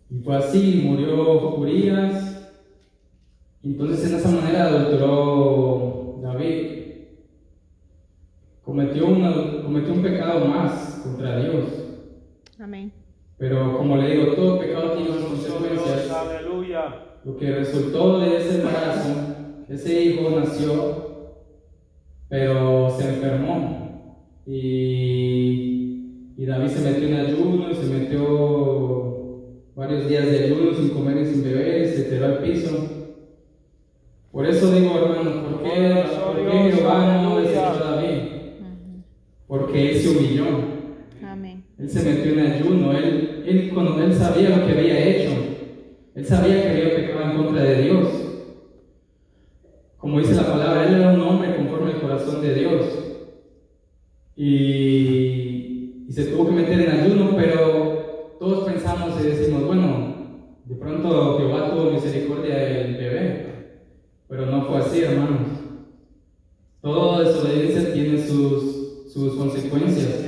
Y 0.09 0.19
fue 0.19 0.35
así, 0.37 0.81
murió 0.85 1.55
Urias. 1.55 2.49
Entonces 3.63 4.09
en 4.11 4.17
esa 4.17 4.31
manera 4.31 4.67
adulteró 4.67 6.19
David. 6.21 6.67
Cometió, 8.63 9.07
una- 9.07 9.63
cometió 9.63 9.93
un 9.93 10.01
pecado 10.03 10.45
más 10.45 11.01
contra 11.03 11.39
Dios. 11.39 11.63
Amén. 12.59 12.91
Pero 13.37 13.77
como 13.77 13.97
le 13.97 14.11
digo, 14.15 14.33
todo 14.33 14.59
pecado 14.59 14.91
tiene 14.93 15.09
consecuencias. 15.09 16.11
aleluya. 16.11 17.03
Lo 17.23 17.37
que 17.37 17.51
resultó 17.51 18.19
de 18.19 18.37
ese 18.37 18.61
embarazo, 18.61 19.09
ese 19.69 20.03
hijo 20.03 20.29
nació, 20.39 21.35
pero 22.29 22.89
se 22.97 23.09
enfermó. 23.09 24.41
Y, 24.45 26.33
y 26.37 26.45
David 26.45 26.67
se 26.69 26.81
metió 26.89 27.07
en 27.07 27.13
ayuno, 27.15 27.73
se 27.73 27.85
metió 27.93 29.06
varios 29.77 30.09
días 30.09 30.25
de 30.25 30.45
ayuno 30.45 30.73
sin 30.73 30.89
comer 30.89 31.17
y 31.17 31.25
sin 31.27 31.43
beber, 31.43 31.83
y 31.83 31.89
se 31.89 32.03
tiró 32.05 32.25
al 32.25 32.39
piso. 32.39 32.89
Por 34.31 34.47
eso 34.47 34.73
digo, 34.73 34.97
hermanos, 34.97 35.33
¿por 35.45 35.61
qué, 35.61 36.03
por 36.25 36.51
qué 36.51 36.71
Jehová 36.71 37.21
no 37.21 37.39
desechó 37.39 37.61
a 37.61 37.91
David? 37.91 38.21
Porque 39.45 39.91
él 39.91 39.97
se 39.99 40.09
humilló. 40.09 40.45
Amén. 41.23 41.63
Él 41.77 41.89
se 41.89 42.03
metió 42.03 42.33
en 42.33 42.39
ayuno, 42.39 42.91
él, 42.91 43.43
él, 43.45 43.71
cuando 43.71 44.03
él 44.03 44.13
sabía 44.15 44.57
lo 44.57 44.65
que 44.65 44.73
había 44.73 45.09
hecho, 45.09 45.29
él 46.15 46.25
sabía 46.25 46.63
que 46.63 46.69
había 46.69 46.95
pecado 46.95 47.31
en 47.31 47.37
contra 47.37 47.63
de 47.63 47.83
Dios. 47.83 48.07
Como 49.97 50.19
dice 50.19 50.33
la 50.33 50.51
palabra, 50.51 50.87
él 50.87 50.95
era 50.95 51.13
un 51.13 51.21
hombre 51.21 51.55
conforme 51.55 51.91
al 51.91 52.01
corazón 52.01 52.41
de 52.41 52.55
Dios. 52.55 52.85
Y, 54.35 56.05
y 56.07 56.11
se 56.11 56.25
tuvo 56.25 56.47
que 56.47 56.53
meter 56.53 56.79
en 56.79 56.89
ayuno, 56.89 57.35
pero 57.37 57.96
todos 58.39 58.65
pensamos 58.65 59.19
y 59.21 59.27
decimos, 59.27 59.65
bueno, 59.65 60.15
de 60.65 60.75
pronto 60.75 61.37
Jehová 61.37 61.71
tuvo 61.71 61.91
misericordia 61.91 62.55
del 62.55 62.97
bebé. 62.97 63.47
Pero 64.27 64.45
no 64.47 64.65
fue 64.65 64.77
así, 64.77 65.01
hermanos. 65.01 65.47
Toda 66.81 67.23
desobediencia 67.23 67.93
tiene 67.93 68.17
sus, 68.21 69.11
sus 69.11 69.35
consecuencias. 69.35 70.25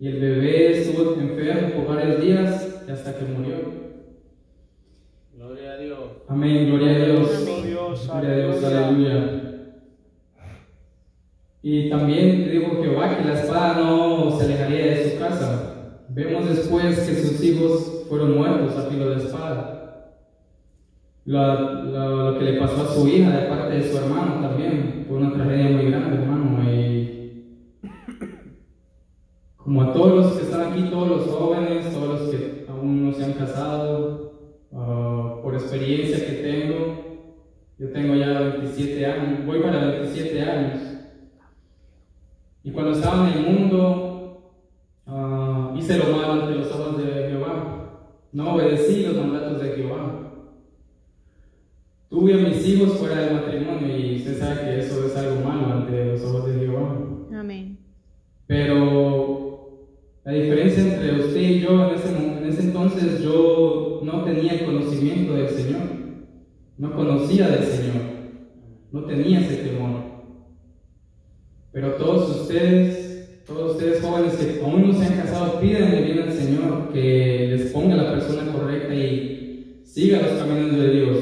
Y 0.00 0.08
el 0.08 0.20
bebé 0.20 0.78
estuvo 0.78 1.14
enfermo 1.14 1.74
por 1.74 1.96
varios 1.96 2.20
días 2.20 2.82
y 2.86 2.90
hasta 2.90 3.16
que 3.16 3.24
murió. 3.24 3.56
Gloria 5.34 5.72
a 5.72 5.76
Dios. 5.78 5.98
Amén, 6.28 6.66
gloria 6.68 6.94
a 6.94 6.98
Dios. 6.98 7.44
Gloria 7.44 7.60
a 7.62 7.64
Dios, 7.64 8.10
aleluya. 8.64 8.88
aleluya. 8.88 9.48
Y 11.62 11.90
también 11.90 12.50
dijo 12.50 12.82
Jehová 12.82 13.16
que 13.16 13.24
la 13.24 13.40
espada 13.40 13.80
no 13.80 14.38
se 14.38 14.44
alejaría 14.44 14.86
de 14.86 15.10
su 15.10 15.18
casa. 15.18 15.67
Vemos 16.10 16.48
después 16.48 16.98
que 17.00 17.14
sus 17.14 17.42
hijos 17.44 18.04
fueron 18.08 18.36
muertos 18.36 18.76
a 18.76 18.88
filo 18.90 19.10
de 19.10 19.16
espada. 19.16 19.74
Lo, 21.26 21.82
lo- 21.84 22.30
lo 22.32 22.38
que 22.38 22.44
le 22.44 22.58
pasó 22.60 22.82
a 22.82 22.86
su 22.94 23.06
hija 23.08 23.30
de 23.36 23.46
parte 23.48 23.74
de 23.76 23.90
su 23.90 23.98
hermano 23.98 24.40
también 24.40 25.04
fue 25.06 25.18
una 25.18 25.32
tragedia 25.34 25.76
muy 25.76 25.90
grande, 25.90 26.16
hermano. 26.16 26.72
Y 26.72 27.44
como 29.56 29.82
a 29.82 29.92
todos 29.92 30.14
los 30.16 30.32
que 30.32 30.42
están 30.44 30.72
aquí, 30.72 30.88
todos 30.90 31.08
los 31.08 31.26
jóvenes, 31.26 31.92
todos 31.92 32.20
los 32.20 32.30
que 32.30 32.64
aún 32.68 33.06
no 33.06 33.12
se 33.12 33.24
han 33.24 33.32
casado, 33.34 34.32
ah, 34.72 35.40
por 35.42 35.54
experiencia 35.54 36.24
que 36.26 36.32
tengo, 36.42 37.04
yo 37.78 37.92
tengo 37.92 38.14
ya 38.14 38.40
27 38.40 39.04
años, 39.06 39.44
voy 39.46 39.60
para 39.60 39.84
27 39.90 40.40
años. 40.42 40.80
Y 42.64 42.70
cuando 42.72 42.92
estaba 42.92 43.30
en 43.30 43.38
el 43.38 43.52
mundo, 43.52 44.54
ah, 45.70 45.78
hice 45.78 45.98
lo 45.98 46.16
malo 46.16 46.32
ante 46.32 46.54
los 46.54 46.70
ojos 46.72 46.98
de 46.98 47.28
Jehová. 47.28 48.14
No 48.32 48.54
obedecí 48.54 49.06
los 49.06 49.16
mandatos 49.16 49.62
de 49.62 49.70
Jehová. 49.70 50.32
Tuve 52.08 52.34
a 52.34 52.48
mis 52.48 52.66
hijos 52.66 52.98
fuera 52.98 53.20
del 53.20 53.34
matrimonio 53.34 53.98
y 53.98 54.16
usted 54.16 54.38
sabe 54.38 54.60
que 54.62 54.78
eso 54.80 55.06
es 55.06 55.16
algo 55.16 55.40
malo 55.42 55.66
ante 55.72 56.06
los 56.06 56.22
ojos 56.22 56.46
de 56.46 56.60
Jehová. 56.60 56.98
Amén. 57.34 57.78
Pero 58.46 59.38
la 60.24 60.32
diferencia 60.32 60.82
entre 60.82 61.20
usted 61.20 61.40
y 61.40 61.60
yo 61.60 61.88
en 61.88 61.94
ese, 61.94 62.08
en 62.16 62.44
ese 62.48 62.62
entonces 62.62 63.22
yo 63.22 64.00
no 64.02 64.24
tenía 64.24 64.52
el 64.52 64.64
conocimiento 64.64 65.34
del 65.34 65.48
Señor, 65.48 65.82
no 66.78 66.94
conocía 66.94 67.48
del 67.48 67.64
Señor, 67.64 68.02
no 68.92 69.04
tenía 69.04 69.40
ese 69.40 69.56
temor. 69.56 70.08
Pero 71.72 71.94
todos 71.94 72.42
ustedes, 72.42 72.97
ustedes 73.88 74.02
jóvenes 74.02 74.34
que 74.34 74.60
aún 74.62 74.88
no 74.88 74.92
se 74.92 75.06
han 75.06 75.16
casado, 75.20 75.60
pídanle 75.60 76.02
bien 76.02 76.18
al 76.20 76.32
Señor 76.32 76.92
que 76.92 77.48
les 77.50 77.72
ponga 77.72 77.96
la 77.96 78.12
persona 78.12 78.52
correcta 78.52 78.94
y 78.94 79.82
siga 79.84 80.20
los 80.22 80.32
caminos 80.32 80.76
de 80.76 80.90
Dios. 80.90 81.18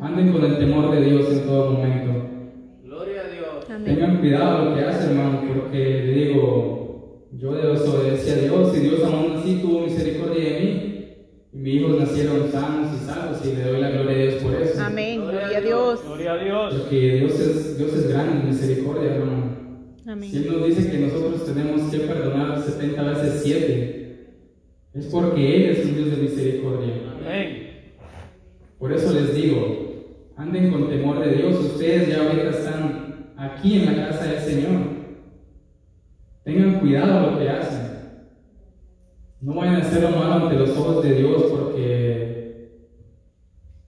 Anden 0.00 0.32
con 0.32 0.44
el 0.44 0.58
temor 0.58 0.94
de 0.94 1.04
Dios 1.04 1.26
en 1.32 1.40
todo 1.40 1.72
momento. 1.72 2.28
Gloria 2.84 3.22
a 3.22 3.32
Dios. 3.32 3.70
Amén. 3.70 3.94
Tengan 3.94 4.18
cuidado 4.18 4.64
lo 4.66 4.76
que 4.76 4.82
hacen, 4.82 5.10
hermano, 5.10 5.42
porque 5.48 5.78
le 5.78 6.12
digo, 6.12 7.26
yo 7.32 7.52
desobedecí 7.52 8.30
a 8.30 8.36
Dios 8.36 8.76
y 8.76 8.80
Dios 8.80 9.02
aún 9.04 9.36
así 9.36 9.58
tuvo 9.60 9.80
misericordia 9.80 10.44
de 10.44 10.60
mí. 10.60 10.84
Y 11.52 11.56
mis 11.56 11.74
hijos 11.74 11.98
nacieron 11.98 12.52
sanos 12.52 12.94
y 12.94 13.04
salvos 13.04 13.38
y 13.44 13.56
le 13.56 13.64
doy 13.64 13.80
la 13.80 13.90
gloria 13.90 14.12
a 14.12 14.18
Dios 14.18 14.34
por 14.34 14.54
eso. 14.54 14.80
Amén. 14.80 15.20
Gloria 15.20 15.58
a 15.58 15.60
Dios. 15.60 16.00
Gloria 16.04 16.32
a 16.32 16.44
Dios. 16.44 16.74
Porque 16.74 17.16
Dios 17.16 17.40
es, 17.40 17.78
Dios 17.78 17.92
es 17.94 18.08
grande 18.08 18.40
en 18.40 18.48
misericordia, 18.48 19.14
hermano. 19.14 19.57
Si 20.08 20.12
Amén. 20.12 20.30
Él 20.32 20.50
nos 20.50 20.66
dice 20.66 20.90
que 20.90 21.00
nosotros 21.00 21.44
tenemos 21.44 21.90
que 21.90 21.98
perdonar 21.98 22.62
70 22.62 23.02
veces 23.02 23.42
7, 23.42 24.26
es 24.94 25.04
porque 25.08 25.54
Él 25.54 25.70
es 25.70 25.84
un 25.84 25.96
Dios 25.96 26.10
de 26.12 26.16
misericordia. 26.16 26.94
Amén. 27.20 27.68
Por 28.78 28.90
eso 28.90 29.12
les 29.12 29.34
digo, 29.34 30.32
anden 30.34 30.72
con 30.72 30.88
temor 30.88 31.20
de 31.20 31.34
Dios. 31.34 31.60
Ustedes 31.60 32.08
ya 32.08 32.22
ahorita 32.22 32.48
están 32.48 33.34
aquí 33.36 33.80
en 33.80 33.84
la 33.84 34.08
casa 34.08 34.32
del 34.32 34.40
Señor. 34.40 34.80
Tengan 36.42 36.80
cuidado 36.80 37.32
lo 37.32 37.38
que 37.38 37.50
hacen. 37.50 37.88
No 39.42 39.56
vayan 39.56 39.74
a 39.74 39.78
hacer 39.80 40.04
lo 40.04 40.10
malo 40.12 40.46
ante 40.46 40.56
los 40.56 40.70
ojos 40.70 41.04
de 41.04 41.16
Dios 41.16 41.42
porque, 41.50 42.70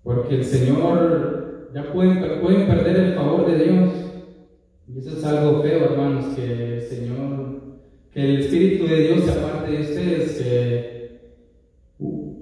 porque 0.02 0.34
el 0.34 0.44
Señor 0.44 1.70
ya 1.72 1.90
pueden, 1.90 2.42
pueden 2.42 2.66
perder 2.66 2.96
el 2.96 3.14
favor 3.14 3.50
de 3.50 3.64
Dios. 3.64 4.09
Y 4.92 4.98
eso 4.98 5.16
es 5.16 5.24
algo 5.24 5.62
feo, 5.62 5.84
hermanos, 5.84 6.34
que 6.34 6.74
el 6.74 6.82
Señor, 6.82 7.60
que 8.12 8.20
el 8.24 8.40
Espíritu 8.40 8.88
de 8.88 9.02
Dios 9.02 9.24
se 9.24 9.30
aparte 9.30 9.70
de 9.70 9.80
ustedes, 9.82 10.38
que 10.38 11.20
uh, 11.98 12.40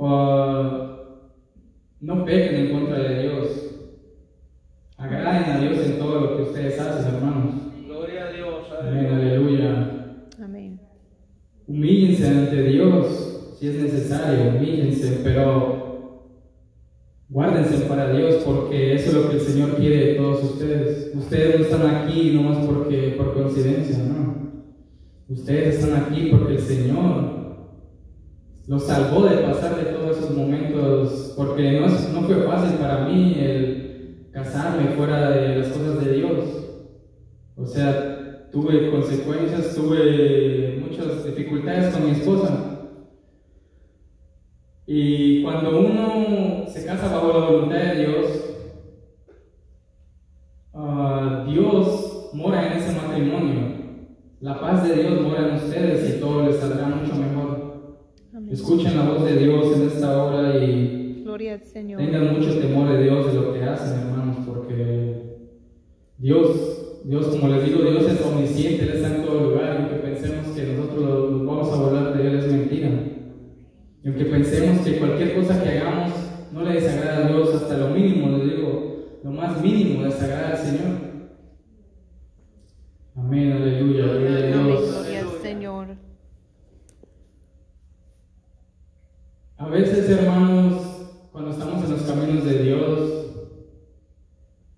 no 2.01 2.25
pequen 2.25 2.55
en 2.55 2.73
contra 2.73 3.01
de 3.01 3.23
Dios. 3.23 3.49
Agraden 4.97 5.51
a 5.51 5.61
Dios 5.61 5.87
en 5.87 5.99
todo 5.99 6.21
lo 6.21 6.37
que 6.37 6.43
ustedes 6.45 6.81
hacen, 6.81 7.15
hermanos. 7.17 7.55
Gloria 7.85 8.29
a 8.29 8.33
Dios. 8.33 8.67
Amén, 8.81 9.07
aleluya. 9.07 10.17
Amén. 10.43 10.81
Humíllense 11.67 12.29
ante 12.29 12.63
Dios, 12.63 13.57
si 13.59 13.69
es 13.69 13.75
necesario, 13.75 14.57
humíllense, 14.57 15.21
pero 15.23 15.78
guárdense 17.29 17.85
para 17.87 18.13
Dios, 18.13 18.43
porque 18.45 18.95
eso 18.95 19.09
es 19.11 19.15
lo 19.15 19.31
que 19.31 19.37
el 19.37 19.43
Señor 19.43 19.77
quiere 19.77 20.07
de 20.07 20.15
todos 20.15 20.45
ustedes. 20.45 21.15
Ustedes 21.15 21.59
no 21.59 21.65
están 21.65 21.97
aquí 21.97 22.33
nomás 22.33 22.59
porque, 22.67 23.15
por 23.17 23.35
coincidencia, 23.35 23.99
no. 23.99 24.49
Ustedes 25.29 25.77
están 25.77 26.05
aquí 26.05 26.29
porque 26.31 26.55
el 26.55 26.61
Señor 26.61 27.39
los 28.67 28.83
salvó 28.83 29.27
de 29.27 29.39
pasar 29.39 29.77
de 29.77 29.93
todos 29.93 30.19
esos 30.19 30.37
momentos, 30.37 31.35
porque 31.37 31.81
no, 31.81 31.87
no 31.89 32.27
fue 32.27 32.37
fácil 32.43 32.79
para 32.79 33.09
mí 33.09 33.35
el 33.39 34.29
casarme 34.31 34.91
fuera 34.91 35.31
de 35.31 35.57
las 35.57 35.69
cosas 35.69 36.05
de 36.05 36.13
Dios. 36.13 36.45
O 37.57 37.67
sea, 37.67 38.51
tuve 38.53 38.91
consecuencias, 38.91 39.75
tuve 39.75 40.83
muchas 40.87 41.25
dificultades 41.25 41.95
con 41.95 42.05
mi 42.05 42.13
esposa. 42.13 42.68
Y 44.91 45.43
cuando 45.43 45.81
uno 45.81 46.65
se 46.67 46.87
casa 46.87 47.15
bajo 47.15 47.39
la 47.39 47.47
voluntad 47.47 47.77
de 47.77 48.07
Dios, 48.07 48.27
ah, 50.73 51.45
Dios 51.47 52.31
mora 52.33 52.73
en 52.73 52.79
ese 52.79 52.97
matrimonio. 52.99 53.69
La 54.41 54.59
paz 54.59 54.89
de 54.89 54.95
Dios 54.95 55.21
mora 55.21 55.47
en 55.47 55.57
ustedes 55.57 56.17
y 56.17 56.21
todo 56.21 56.47
les 56.47 56.57
saldrá 56.57 56.87
mucho 56.87 57.15
mejor. 57.17 58.07
Amén. 58.35 58.49
Escuchen 58.51 58.97
la 58.97 59.11
voz 59.11 59.25
de 59.27 59.37
Dios 59.37 59.77
en 59.77 59.89
esta 59.89 60.25
hora 60.25 60.57
y 60.57 61.23
Gloria 61.23 61.53
al 61.53 61.63
Señor. 61.65 62.01
tengan 62.01 62.33
mucho 62.33 62.59
temor 62.59 62.89
de 62.89 63.03
Dios 63.03 63.27
de 63.27 63.35
lo 63.35 63.53
que 63.53 63.65
hacen, 63.65 63.99
hermanos, 63.99 64.39
porque 64.47 65.43
Dios, 66.17 67.03
Dios, 67.05 67.27
como 67.27 67.49
les 67.49 67.67
digo, 67.67 67.83
Dios 67.83 68.11
es 68.11 68.25
omnisciente, 68.25 68.85
Él 68.85 68.93
está 68.95 69.17
en 69.17 69.23
todo 69.23 69.51
lugar, 69.51 69.75
y 69.75 69.83
aunque 69.83 69.97
pensemos 69.97 70.47
que 70.57 70.63
nosotros 70.63 71.31
nos 71.31 71.47
vamos 71.47 71.73
a 71.75 71.77
volar 71.77 72.17
de 72.17 72.27
Él 72.27 72.39
es 72.39 72.51
mentira. 72.51 73.09
Y 74.03 74.09
aunque 74.09 74.25
pensemos 74.27 74.87
que 74.87 74.99
cualquier 74.99 75.35
cosa 75.35 75.63
que 75.63 75.71
hagamos 75.71 76.13
no 76.53 76.63
le 76.63 76.81
desagrada 76.81 77.27
a 77.27 77.29
Dios, 77.29 77.55
hasta 77.55 77.77
lo 77.77 77.89
mínimo, 77.91 78.39
les 78.39 78.57
digo, 78.57 79.21
lo 79.25 79.31
más 79.33 79.61
mínimo 79.61 80.05
desagrada 80.05 80.51
al 80.51 80.59
Señor. 80.59 81.09
Amén, 83.17 83.53
aleluya, 83.53 84.07
gloria 84.07 84.29
a 84.29 84.39
Amén. 84.39 84.67
Dios. 84.67 84.93
Gloria 84.93 85.21
al 85.21 85.43
Señor. 85.43 85.87
A 89.59 89.69
veces, 89.69 90.09
hermanos, 90.09 90.83
cuando 91.33 91.51
estamos 91.51 91.85
en 91.85 91.91
los 91.91 92.03
caminos 92.03 92.45
de 92.45 92.63
Dios, 92.63 93.27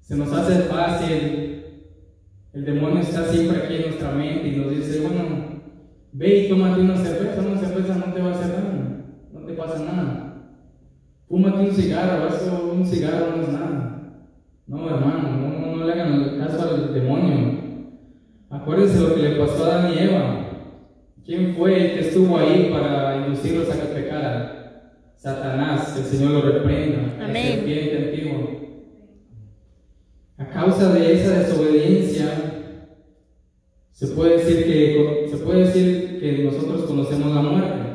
se 0.01 0.17
nos 0.17 0.33
hace 0.33 0.63
fácil. 0.63 1.65
El 2.53 2.65
demonio 2.65 3.01
está 3.01 3.25
siempre 3.27 3.59
aquí 3.59 3.75
en 3.77 3.83
nuestra 3.83 4.11
mente 4.13 4.49
y 4.49 4.57
nos 4.57 4.71
dice, 4.71 5.01
bueno, 5.01 5.61
ve 6.13 6.39
y 6.39 6.49
tómate 6.49 6.81
una 6.81 6.97
cerveza, 6.97 7.41
una 7.43 7.61
cerveza 7.61 7.95
no 7.95 8.13
te 8.13 8.21
va 8.21 8.31
a 8.31 8.35
hacer 8.35 8.49
nada, 8.49 8.90
no 9.33 9.41
te 9.41 9.53
pasa 9.55 9.85
nada. 9.85 10.31
Fúmate 11.29 11.61
un 11.61 11.73
cigarro, 11.73 12.29
eso, 12.29 12.73
un 12.75 12.85
cigarro 12.85 13.37
no 13.37 13.43
es 13.43 13.49
nada. 13.51 13.91
No, 14.67 14.89
hermano, 14.89 15.77
no, 15.77 15.85
le 15.85 15.93
hagan 15.93 16.39
caso 16.39 16.63
al 16.63 16.95
demonio. 16.95 17.61
Acuérdense 18.51 19.01
lo 19.01 19.15
que 19.15 19.23
le 19.23 19.37
pasó 19.37 19.65
a 19.65 19.79
Adán 19.79 19.93
y 19.93 19.99
Eva. 19.99 20.47
¿Quién 21.25 21.55
fue 21.55 21.77
el 21.77 21.95
que 21.95 22.09
estuvo 22.09 22.37
ahí 22.37 22.71
para 22.73 23.19
inducirlos 23.19 23.71
a 23.71 23.81
que 23.81 23.95
pecaran? 23.95 24.61
Satanás, 25.17 25.93
que 25.93 26.01
el 26.01 26.07
Señor 26.07 26.33
lo 26.33 26.43
reprenda. 26.43 27.33
serpiente 27.33 27.99
antigua. 27.99 28.51
A 30.39 30.47
causa 30.47 30.93
de 30.95 31.13
esa 31.13 31.41
desobediencia, 31.41 32.51
se 33.93 34.07
puede 34.09 34.39
decir 34.39 34.65
que, 34.65 35.29
se 35.31 35.37
puede 35.37 35.67
decir 35.67 36.21
que 36.21 36.43
nosotros 36.45 36.85
conocemos 36.85 37.35
la 37.35 37.43
muerte. 37.43 37.90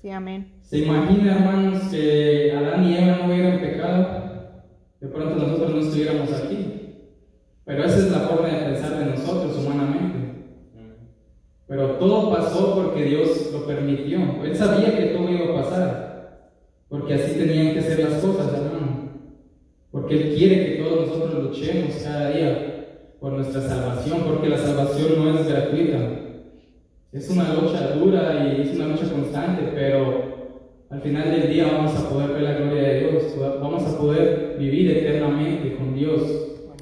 Sí, 0.00 0.10
amén. 0.10 0.52
¿Se 0.62 0.78
imagina, 0.78 1.34
hermanos, 1.34 1.82
que 1.90 2.52
Adán 2.52 2.84
y 2.84 2.96
Eva 2.96 3.18
no 3.18 3.32
hubieran 3.32 3.60
pecado? 3.60 4.06
De 5.00 5.08
pronto 5.08 5.34
nosotros 5.34 5.74
no 5.74 5.80
estuviéramos 5.80 6.32
aquí. 6.32 6.68
Pero 7.64 7.84
esa 7.84 7.98
es 7.98 8.10
la 8.12 8.20
forma 8.20 8.48
de 8.48 8.64
pensar 8.64 8.96
de 8.96 9.06
nosotros 9.06 9.56
humanamente. 9.58 10.18
Pero 11.66 11.96
todo 11.96 12.32
pasó 12.32 12.76
porque 12.76 13.04
Dios 13.04 13.50
lo 13.52 13.66
permitió. 13.66 14.42
Él 14.44 14.56
sabía 14.56 14.96
que 14.96 15.06
todo 15.06 15.30
iba 15.30 15.50
a 15.50 15.62
pasar. 15.62 16.54
Porque 16.88 17.14
así 17.14 17.36
tenían 17.36 17.74
que 17.74 17.82
ser 17.82 17.98
las 17.98 18.22
cosas, 18.22 18.54
hermano. 18.54 19.10
Porque 19.90 20.14
Él 20.14 20.34
quiere 20.36 20.64
que 20.64 20.82
todos 20.82 21.08
nosotros 21.08 21.44
luchemos 21.44 21.94
cada 22.02 22.30
día 22.30 23.14
por 23.20 23.32
nuestra 23.32 23.60
salvación. 23.60 24.20
Porque 24.26 24.48
la 24.48 24.58
salvación 24.58 25.12
no 25.18 25.38
es 25.38 25.48
gratuita. 25.48 26.27
Es 27.10 27.30
una 27.30 27.54
lucha 27.54 27.94
dura 27.94 28.54
y 28.54 28.60
es 28.60 28.76
una 28.76 28.88
lucha 28.88 29.10
constante, 29.10 29.72
pero 29.74 30.58
al 30.90 31.00
final 31.00 31.30
del 31.30 31.50
día 31.50 31.66
vamos 31.72 31.96
a 31.96 32.10
poder 32.10 32.32
ver 32.32 32.42
la 32.42 32.54
gloria 32.54 32.82
de 32.82 33.00
Dios. 33.00 33.22
Vamos 33.38 33.82
a 33.82 33.98
poder 33.98 34.56
vivir 34.58 34.90
eternamente 34.90 35.74
con 35.76 35.94
Dios. 35.94 36.22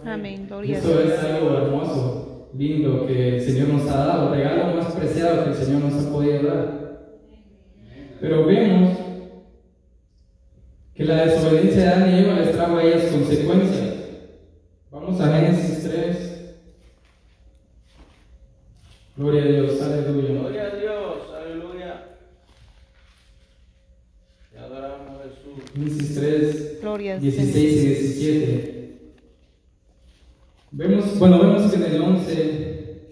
Amén. 0.04 0.46
Gloria 0.48 0.78
Eso 0.78 1.00
es 1.00 1.16
algo 1.20 1.56
hermoso, 1.56 2.50
lindo 2.58 3.06
que 3.06 3.36
el 3.36 3.40
Señor 3.40 3.68
nos 3.68 3.88
ha 3.88 3.98
dado, 3.98 4.34
regalo 4.34 4.74
más 4.74 4.92
preciado 4.94 5.44
que 5.44 5.50
el 5.50 5.56
Señor 5.56 5.82
nos 5.82 6.04
ha 6.04 6.10
podido 6.10 6.42
dar. 6.42 6.86
Pero 8.20 8.46
vemos 8.46 8.98
que 10.92 11.04
la 11.04 11.26
desobediencia 11.26 11.82
de 11.82 11.88
Adán 11.88 12.10
y 12.10 12.18
Eva 12.18 12.40
les 12.40 12.52
trajo 12.52 12.76
a 12.76 12.82
ellas 12.82 13.12
consecuencias. 13.12 13.94
Vamos 14.90 15.20
a 15.20 15.38
Génesis 15.38 15.88
3. 15.88 16.36
Gloria 19.16 19.42
a 19.42 19.46
Dios, 19.46 19.81
aleluya. 19.81 20.29
Gloria 20.29 20.62
a 20.62 20.76
Dios. 20.76 21.16
Aleluya. 21.35 22.05
Gloria 26.83 27.14
al 27.14 27.20
16 27.20 27.55
Señor. 27.55 27.57
y 27.57 27.88
17. 27.88 28.76
Vemos, 30.72 31.18
bueno, 31.18 31.38
vemos 31.38 31.70
que 31.70 31.76
en 31.76 31.83
el 31.85 32.02
11, 32.02 33.02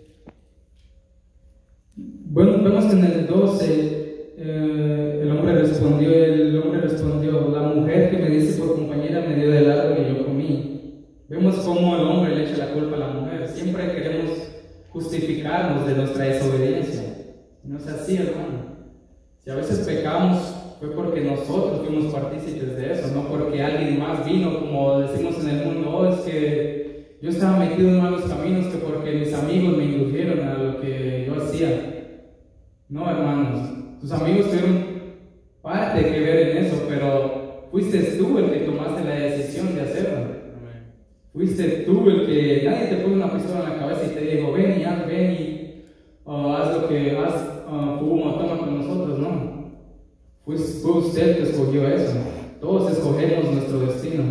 bueno, 1.97 2.63
vemos 2.63 2.85
que 2.85 2.93
en 2.93 3.05
el 3.05 3.27
12 3.27 4.35
eh, 4.37 5.21
el 5.23 5.31
hombre 5.31 5.55
respondió, 5.55 6.13
el 6.13 6.59
hombre 6.59 6.83
respondió, 6.83 7.49
la 7.49 7.63
mujer 7.63 8.11
que 8.11 8.19
me 8.19 8.29
dice 8.29 8.61
por 8.61 8.75
compañera 8.75 9.27
me 9.27 9.37
dio 9.37 9.51
del 9.51 9.71
árbol 9.71 10.05
y 10.05 10.19
yo 10.19 10.27
comí. 10.27 11.07
Vemos 11.31 11.55
cómo 11.65 11.97
el 11.97 12.03
hombre 12.03 12.35
le 12.37 12.45
echa 12.45 12.59
la 12.59 12.73
culpa 12.75 12.97
a 12.97 13.01
la 13.01 13.09
mujer. 13.09 13.49
Siempre 13.49 13.91
queremos 13.95 14.54
justificarnos 14.95 15.87
de 15.89 15.95
nuestra 15.97 16.25
desobediencia. 16.25 17.03
No 17.65 17.79
es 17.79 17.87
así, 17.89 18.17
hermano. 18.17 18.77
Si 19.41 19.51
a 19.51 19.57
veces 19.57 19.81
pecamos 19.81 20.55
fue 20.79 20.91
porque 20.93 21.21
nosotros 21.23 21.85
fuimos 21.85 22.13
partícipes 22.13 22.77
de 22.77 22.93
eso, 22.93 23.09
no 23.13 23.29
porque 23.29 23.61
alguien 23.61 23.99
más 23.99 24.25
vino, 24.25 24.61
como 24.61 25.01
decimos 25.01 25.35
en 25.43 25.51
el 25.51 25.67
mundo, 25.67 25.91
oh, 25.91 26.07
es 26.07 26.21
que 26.21 27.19
yo 27.21 27.31
estaba 27.31 27.59
metido 27.59 27.89
en 27.89 28.03
malos 28.03 28.23
caminos, 28.23 28.67
que 28.67 28.79
porque 28.79 29.13
mis 29.13 29.35
amigos 29.35 29.77
me 29.77 29.85
indujeron 29.85 30.47
a 30.47 30.55
lo 30.55 30.81
que 30.81 31.25
yo 31.27 31.43
hacía. 31.43 32.21
No, 32.89 33.11
hermanos, 33.11 33.99
tus 34.01 34.13
amigos 34.13 34.47
tuvieron 34.47 34.85
parte 35.61 36.05
que 36.05 36.21
ver 36.21 36.49
en 36.51 36.65
eso, 36.67 36.85
pero 36.89 37.69
fuiste 37.73 37.99
tú 38.17 38.39
el 38.39 38.51
que 38.53 38.61
tomaste 38.61 39.05
la 39.05 39.15
decisión 39.17 39.75
de 39.75 39.81
hacerlo. 39.81 40.34
Fuiste 41.35 41.65
tú 41.85 42.09
el 42.09 42.27
que 42.27 42.63
nadie 42.65 42.87
te 42.87 42.97
puso 43.03 43.15
una 43.15 43.33
pistola 43.33 43.65
en 43.65 43.71
la 43.71 43.79
cabeza 43.81 44.07
y 44.07 44.15
te 44.15 44.37
dijo, 44.37 44.53
ven 44.53 44.81
y 44.81 44.85
haz, 44.85 45.05
ven 45.05 45.33
y 45.33 45.85
uh, 46.25 46.53
haz 46.53 46.81
lo 46.81 46.89
que 46.89 47.11
haz, 47.11 47.35
uh, 47.67 47.99
fuma, 47.99 48.39
toma 48.39 48.59
con 48.59 48.79
nosotros, 48.79 49.19
no. 49.19 49.73
Fue, 50.45 50.57
fue 50.57 50.93
usted 50.93 51.37
que 51.37 51.43
escogió 51.43 51.89
eso. 51.89 52.15
Todos 52.61 52.93
escogemos 52.93 53.53
nuestro 53.53 53.81
destino. 53.81 54.23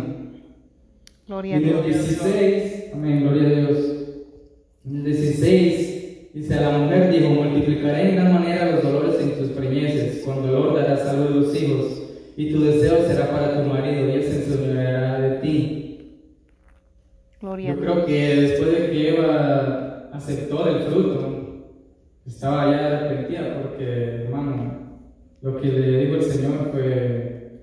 Gloria 1.26 1.56
a 1.56 1.60
Y 1.60 1.62
en 1.62 1.68
el 1.68 1.84
Dios. 1.84 2.06
16, 2.06 2.90
amén, 2.94 3.20
gloria 3.20 3.48
a 3.48 3.60
Dios. 3.60 3.78
En 4.86 4.96
el 4.96 5.04
16, 5.04 6.32
dice, 6.32 6.54
a 6.54 6.70
la 6.70 6.78
mujer 6.78 7.12
dijo, 7.12 7.28
multiplicaré 7.28 8.08
en 8.08 8.16
gran 8.16 8.32
manera 8.32 8.72
los 8.72 8.82
dolores 8.82 9.20
en 9.20 9.32
tus 9.32 9.48
preñeces, 9.48 10.24
con 10.24 10.42
dolor 10.42 10.74
darás 10.74 11.00
salud 11.00 11.26
a 11.26 11.30
los 11.30 11.62
hijos, 11.62 12.02
y 12.34 12.50
tu 12.50 12.64
deseo 12.64 13.06
será 13.06 13.30
para 13.30 13.62
tu 13.62 13.68
marido, 13.68 14.08
y 14.08 14.12
él 14.12 14.22
se 14.22 14.36
enseñoreará 14.36 15.20
de 15.20 15.36
ti. 15.40 15.83
Gloria 17.44 17.72
a 17.72 17.74
Yo 17.74 17.80
creo 17.80 18.06
que 18.06 18.36
después 18.36 18.72
de 18.72 18.90
que 18.90 19.08
Eva 19.18 20.08
aceptó 20.14 20.64
del 20.64 20.82
fruto, 20.84 21.66
estaba 22.26 22.70
ya 22.70 22.86
arrepentida, 22.86 23.60
porque, 23.62 24.22
hermano, 24.24 24.98
lo 25.42 25.60
que 25.60 25.68
le 25.68 25.98
dijo 25.98 26.14
el 26.16 26.22
Señor 26.22 26.70
fue, 26.72 27.60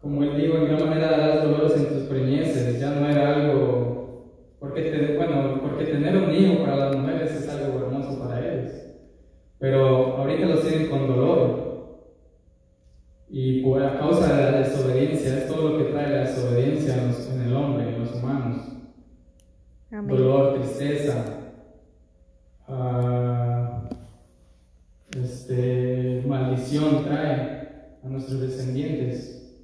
como 0.00 0.22
él 0.22 0.40
dijo, 0.40 0.56
en 0.56 0.66
gran 0.66 0.88
manera 0.88 1.10
darás 1.18 1.42
dolores 1.42 1.76
en 1.76 1.88
tus 1.88 2.02
preñeces, 2.04 2.78
ya 2.78 2.90
no 2.94 3.08
era 3.08 3.34
algo, 3.34 4.54
porque, 4.60 4.82
te- 4.82 5.16
bueno, 5.16 5.60
porque 5.62 5.86
tener 5.86 6.16
un 6.16 6.32
hijo 6.32 6.62
para 6.62 6.76
las 6.76 6.96
mujeres 6.96 7.32
es 7.34 7.48
algo 7.48 7.78
hermoso 7.80 8.20
para 8.20 8.38
ellos, 8.38 8.70
pero 9.58 10.16
ahorita 10.18 10.46
lo 10.46 10.56
siguen 10.58 10.88
con 10.90 11.08
dolor. 11.08 11.66
Y 13.28 13.62
por 13.64 13.82
a 13.82 13.98
causa 13.98 14.32
de 14.36 14.42
la 14.52 14.58
desobediencia, 14.60 15.38
es 15.38 15.48
todo 15.48 15.70
lo 15.70 15.78
que 15.78 15.90
trae 15.90 16.08
la 16.10 16.20
desobediencia 16.20 16.94
en, 16.96 17.08
los- 17.08 17.28
en 17.34 17.40
el 17.42 17.56
hombre, 17.56 17.88
en 17.88 17.98
los 17.98 18.14
humanos 18.14 18.75
Amén. 19.92 20.16
dolor, 20.16 20.54
tristeza, 20.54 21.24
ah, 22.66 23.88
este, 25.16 26.24
maldición 26.26 27.04
trae 27.04 27.68
a 28.02 28.08
nuestros 28.08 28.40
descendientes. 28.40 29.62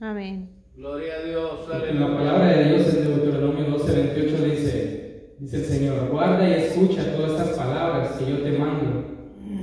Amén. 0.00 0.48
Gloria 0.76 1.14
a 1.16 1.22
Dios. 1.22 1.50
En 1.88 2.00
la 2.00 2.06
palabra 2.06 2.56
de 2.56 2.64
Dios 2.70 2.94
en 2.94 3.04
Deuteronomio 3.04 3.64
12, 3.64 3.92
28 3.92 4.44
dice, 4.44 5.34
dice 5.38 5.56
el 5.58 5.64
Señor, 5.64 6.08
guarda 6.08 6.48
y 6.48 6.52
escucha 6.52 7.14
todas 7.14 7.32
estas 7.32 7.58
palabras 7.58 8.16
que 8.16 8.30
yo 8.30 8.42
te 8.42 8.58
mando, 8.58 9.04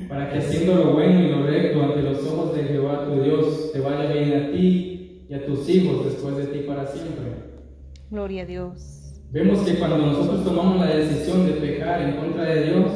para 0.07 0.29
que 0.29 0.37
haciendo 0.37 0.75
lo 0.75 0.93
bueno 0.93 1.19
y 1.19 1.29
lo 1.29 1.47
recto 1.47 1.81
ante 1.81 2.03
los 2.03 2.23
ojos 2.27 2.55
de 2.55 2.65
Jehová 2.65 3.05
tu 3.05 3.19
Dios, 3.23 3.71
te 3.73 3.79
vaya 3.79 4.11
bien 4.11 4.33
a 4.33 4.51
ti 4.51 5.25
y 5.27 5.33
a 5.33 5.43
tus 5.43 5.67
hijos 5.69 6.05
después 6.05 6.37
de 6.37 6.45
ti 6.45 6.59
para 6.67 6.85
siempre. 6.85 7.25
Gloria 8.11 8.43
a 8.43 8.45
Dios. 8.45 9.06
Vemos 9.29 9.59
que 9.59 9.77
cuando 9.77 9.97
nosotros 9.97 10.43
tomamos 10.45 10.79
la 10.79 10.95
decisión 10.95 11.45
de 11.45 11.53
pecar 11.53 12.01
en 12.01 12.15
contra 12.15 12.43
de 12.43 12.63
Dios, 12.63 12.91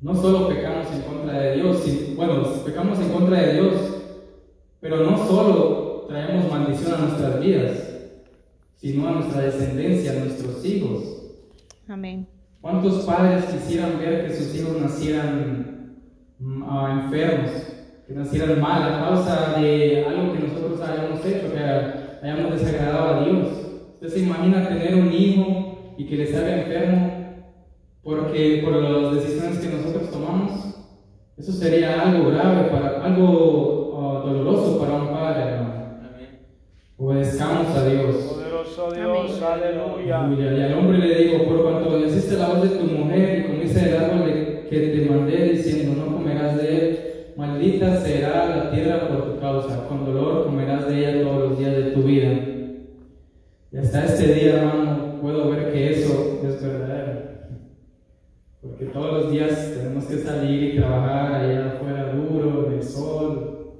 no 0.00 0.14
solo 0.16 0.48
pecamos 0.48 0.88
en 0.92 1.02
contra 1.02 1.38
de 1.38 1.54
Dios, 1.54 1.82
bueno, 2.16 2.42
pecamos 2.64 2.98
en 2.98 3.08
contra 3.10 3.40
de 3.40 3.52
Dios, 3.54 3.74
pero 4.80 5.08
no 5.08 5.16
solo 5.16 6.06
traemos 6.08 6.50
maldición 6.50 6.94
a 6.94 6.98
nuestras 6.98 7.40
vidas, 7.40 7.92
sino 8.74 9.06
a 9.06 9.12
nuestra 9.12 9.42
descendencia, 9.42 10.12
a 10.12 10.24
nuestros 10.24 10.64
hijos. 10.64 11.04
Amén. 11.86 12.26
¿Cuántos 12.60 13.04
padres 13.04 13.44
quisieran 13.44 13.98
ver 14.00 14.26
que 14.26 14.34
sus 14.34 14.52
hijos 14.56 14.80
nacieran 14.80 15.96
ah, 16.66 17.02
enfermos, 17.04 17.50
que 18.08 18.14
nacieran 18.14 18.60
mal 18.60 18.82
a 18.82 19.08
causa 19.08 19.60
de 19.60 20.04
algo 20.04 20.32
que 20.32 20.40
nosotros 20.40 20.80
hayamos 20.80 21.24
hecho, 21.24 21.52
que 21.52 22.26
hayamos 22.26 22.60
desagradado 22.60 23.14
a 23.14 23.24
Dios? 23.24 23.61
¿Usted 24.02 24.14
se 24.18 24.24
imagina 24.24 24.66
tener 24.68 24.96
un 24.96 25.12
hijo 25.12 25.94
y 25.96 26.06
que 26.06 26.16
le 26.16 26.26
salga 26.26 26.62
enfermo 26.62 27.12
porque 28.02 28.60
por 28.64 28.74
las 28.74 29.14
decisiones 29.14 29.60
que 29.60 29.76
nosotros 29.76 30.10
tomamos? 30.10 30.74
Eso 31.38 31.52
sería 31.52 32.02
algo 32.02 32.30
grave, 32.30 32.68
para, 32.68 33.00
algo 33.04 33.92
ah, 33.96 34.26
doloroso 34.26 34.80
para 34.80 34.94
un 34.94 35.08
padre, 35.10 35.42
hermano. 35.42 35.72
Obedezcamos 36.98 37.68
a 37.76 37.88
Dios. 37.88 38.16
Poderoso 38.16 38.90
Dios, 38.92 39.40
aleluya. 39.40 40.24
Aleluya. 40.24 40.58
Y 40.58 40.62
al 40.62 40.78
hombre 40.80 40.98
le 40.98 41.18
digo, 41.22 41.44
por 41.44 41.62
cuanto 41.62 41.90
obedeciste 41.90 42.38
la 42.38 42.48
voz 42.48 42.62
de 42.62 42.76
tu 42.76 42.84
mujer 42.86 43.38
y 43.38 43.52
comiste 43.52 43.80
del 43.88 44.02
árbol 44.02 44.26
de- 44.26 44.66
que 44.68 44.78
te 44.80 45.08
mandé 45.08 45.48
diciendo, 45.52 46.04
no 46.04 46.16
comerás 46.16 46.56
de 46.56 46.76
él, 46.76 46.98
maldita 47.36 48.00
será 48.00 48.46
la 48.48 48.70
tierra 48.72 49.06
por 49.06 49.32
tu 49.32 49.40
causa, 49.40 49.86
con 49.86 50.04
dolor 50.04 50.44
comerás 50.46 50.88
de 50.88 50.98
ella 50.98 51.22
todos 51.22 51.50
los 51.50 51.58
días 51.60 51.76
de 51.76 51.82
tu 51.92 52.02
vida. 52.02 52.30
Y 53.72 53.78
hasta 53.78 54.04
este 54.04 54.34
día, 54.34 54.60
hermano, 54.60 55.18
puedo 55.22 55.50
ver 55.50 55.72
que 55.72 55.92
eso 55.92 56.40
es 56.46 56.62
verdadero. 56.62 57.22
Porque 58.60 58.84
todos 58.86 59.24
los 59.24 59.32
días 59.32 59.72
tenemos 59.74 60.04
que 60.04 60.18
salir 60.18 60.62
y 60.62 60.76
trabajar 60.76 61.34
allá 61.34 61.72
afuera 61.72 62.12
duro, 62.12 62.68
del 62.68 62.82
sol. 62.82 63.72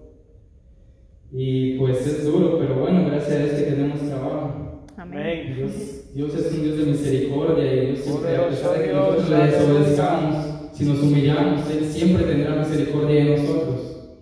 Y 1.31 1.79
pues 1.79 2.07
es 2.07 2.25
duro, 2.25 2.59
pero 2.59 2.81
bueno, 2.81 3.05
gracias 3.07 3.33
a 3.33 3.39
Dios 3.39 3.55
que 3.55 3.63
tenemos 3.71 4.01
trabajo. 4.01 4.87
Amén. 4.97 5.55
Dios, 5.57 6.15
Dios 6.15 6.35
es 6.37 6.53
un 6.53 6.63
Dios 6.63 6.79
de 6.79 6.85
misericordia 6.87 7.75
y 7.75 7.87
Dios 7.87 7.99
siempre, 7.99 8.37
a 8.37 8.49
pesar 8.49 8.79
de 8.79 8.85
que 8.85 8.93
nosotros 8.95 9.29
le 9.29 9.37
desobedezcamos, 9.37 10.47
si 10.73 10.85
nos 10.87 11.03
humillamos, 11.03 11.71
Él 11.71 11.85
siempre 11.85 12.25
tendrá 12.25 12.57
misericordia 12.57 13.25
de 13.25 13.37
nosotros. 13.37 14.17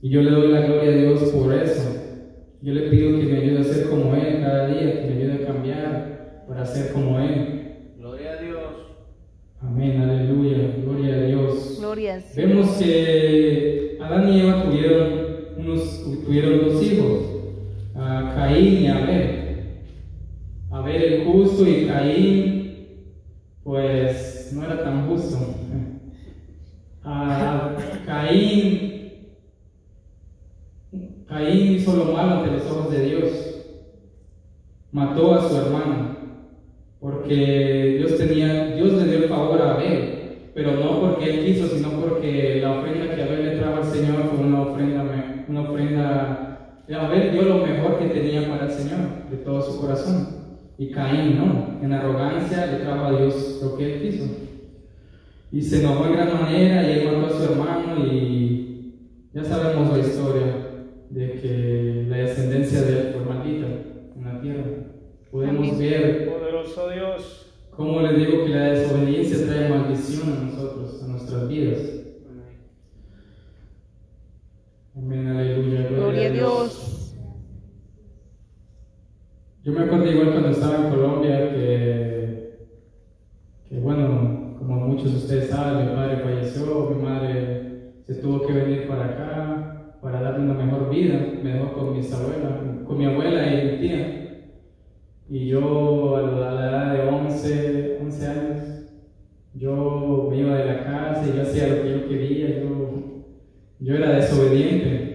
Y 0.00 0.08
yo 0.08 0.22
le 0.22 0.30
doy 0.30 0.48
la 0.48 0.62
gloria 0.62 0.92
a 0.92 0.96
Dios 0.96 1.20
por 1.24 1.52
eso. 1.52 2.03
Yo 2.64 2.72
le 2.72 2.88
pido 2.88 3.20
que 3.20 3.26
me 3.26 3.36
ayude 3.40 3.60
a 3.60 3.64
ser 3.64 3.90
como 3.90 4.14
Él 4.14 4.40
cada 4.40 4.68
día, 4.68 5.02
que 5.02 5.10
me 5.10 5.16
ayude 5.20 5.34
a 5.34 5.46
cambiar 5.46 6.44
para 6.48 6.64
ser 6.64 6.94
como 6.94 7.20
Él. 7.20 7.92
Gloria 7.98 8.32
a 8.32 8.42
Dios. 8.42 8.64
Amén, 9.60 10.00
aleluya, 10.00 10.74
gloria 10.82 11.14
a 11.14 11.20
Dios. 11.24 11.76
Gloria. 11.78 12.24
Vemos 12.34 12.70
que 12.78 13.98
Adán 14.00 14.32
y 14.32 14.40
Eva 14.40 14.64
tuvieron, 14.64 15.12
unos, 15.58 16.22
tuvieron 16.24 16.60
dos 16.60 16.82
hijos, 16.82 17.22
a 17.96 18.32
Caín 18.34 18.82
y 18.82 18.86
Abel. 18.86 19.56
Abel 20.70 21.02
el 21.02 21.24
justo 21.26 21.68
y 21.68 21.84
Caín, 21.84 22.76
pues 23.62 24.52
no 24.54 24.64
era 24.64 24.82
tan 24.82 25.06
justo. 25.06 25.36
A 27.06 27.76
Caín, 28.06 28.94
Caín 31.28 31.80
lo 31.96 32.12
malo 32.12 32.36
ante 32.36 32.50
los 32.52 32.66
ojos 32.66 32.90
de 32.90 33.04
Dios, 33.04 33.30
mató 34.92 35.34
a 35.34 35.48
su 35.48 35.56
hermano, 35.56 36.16
porque 37.00 37.96
Dios 37.98 38.16
tenía, 38.16 38.74
Dios 38.76 38.92
le 38.92 39.04
dio 39.04 39.24
el 39.24 39.28
favor 39.28 39.60
a 39.60 39.74
Abel, 39.74 40.50
pero 40.54 40.72
no 40.72 41.00
porque 41.00 41.30
él 41.30 41.44
quiso, 41.44 41.66
sino 41.66 41.90
porque 42.00 42.60
la 42.62 42.78
ofrenda 42.78 43.14
que 43.14 43.22
Abel 43.22 43.44
le 43.44 43.56
trajo 43.56 43.76
al 43.76 43.84
Señor 43.84 44.30
fue 44.30 44.46
una 44.46 44.62
ofrenda, 44.62 45.44
una 45.48 45.60
ofrenda, 45.62 46.84
Abel 46.88 47.32
dio 47.32 47.42
lo 47.42 47.66
mejor 47.66 47.98
que 47.98 48.06
tenía 48.06 48.48
para 48.48 48.66
el 48.66 48.70
Señor, 48.70 49.28
de 49.30 49.36
todo 49.38 49.60
su 49.62 49.80
corazón, 49.80 50.28
y 50.78 50.90
Caín 50.90 51.38
no, 51.38 51.80
en 51.82 51.92
arrogancia 51.92 52.66
le 52.66 52.84
trajo 52.84 53.04
a 53.04 53.18
Dios 53.18 53.60
lo 53.62 53.76
que 53.76 53.94
él 53.94 54.02
quiso. 54.02 54.24
Y 55.52 55.62
se 55.62 55.84
enojó 55.84 56.06
en 56.06 56.12
gran 56.14 56.32
manera 56.32 56.82
y 56.82 56.98
él 56.98 57.06
mató 57.06 57.26
a 57.26 57.36
su 57.36 57.44
hermano 57.44 58.04
y 58.04 58.94
ya 59.32 59.44
sabemos 59.44 59.96
la 59.96 59.98
historia 59.98 60.63
de 61.10 61.32
que 61.40 62.06
la 62.08 62.16
descendencia 62.18 62.82
de 62.82 62.92
él 62.92 63.14
fue 63.14 63.24
maldita 63.24 63.66
en 64.16 64.24
la 64.24 64.40
tierra. 64.40 64.64
Podemos 65.30 65.68
Amén. 65.68 65.78
ver 65.78 66.28
Poderoso 66.28 66.90
Dios. 66.90 67.52
cómo 67.70 68.00
les 68.02 68.16
digo 68.16 68.44
que 68.44 68.50
la 68.50 68.64
desobediencia 68.70 69.46
trae 69.46 69.68
maldición 69.68 70.32
a 70.32 70.44
nosotros, 70.44 71.02
a 71.02 71.06
nuestras 71.08 71.48
vidas. 71.48 71.78
Amén. 74.96 75.18
Amén, 75.18 75.26
aleluya. 75.26 75.88
Gloria 75.88 76.26
a 76.28 76.30
Dios. 76.30 77.14
Yo 79.64 79.72
me 79.72 79.80
acuerdo 79.80 80.10
igual 80.12 80.30
cuando 80.32 80.50
estaba 80.50 80.76
en 80.86 80.90
Colombia 80.94 81.50
que, 81.54 82.58
que 83.68 83.78
bueno, 83.80 84.56
como 84.58 84.76
muchos 84.88 85.10
de 85.12 85.16
ustedes 85.16 85.48
saben, 85.48 85.88
mi 85.88 85.94
padre 85.94 86.18
falleció, 86.18 86.90
mi 86.90 87.02
madre 87.02 87.92
se 88.06 88.14
tuvo 88.16 88.46
que 88.46 88.52
venir 88.52 88.86
para 88.86 89.06
acá 89.06 89.53
para 90.04 90.20
darle 90.20 90.44
una 90.44 90.62
mejor 90.62 90.90
vida, 90.90 91.18
me 91.42 91.54
dejó 91.54 91.72
con 91.72 91.96
mis 91.96 92.12
abuelas, 92.12 92.84
con 92.86 92.98
mi 92.98 93.06
abuela 93.06 93.46
y 93.46 93.64
mi 93.64 93.78
tía. 93.78 94.50
Y 95.30 95.46
yo 95.48 96.16
a 96.16 96.22
la, 96.22 96.68
edad 96.68 96.92
de 96.92 97.08
11, 97.08 97.98
11 98.02 98.26
años, 98.26 98.60
yo 99.54 100.28
me 100.30 100.36
iba 100.36 100.56
de 100.56 100.66
la 100.66 100.84
casa 100.84 101.24
y 101.26 101.34
yo 101.34 101.42
hacía 101.42 101.68
lo 101.68 101.82
que 101.82 101.90
yo 101.90 102.08
quería, 102.08 102.60
yo, 102.60 103.24
yo 103.80 103.94
era 103.96 104.16
desobediente. 104.16 105.14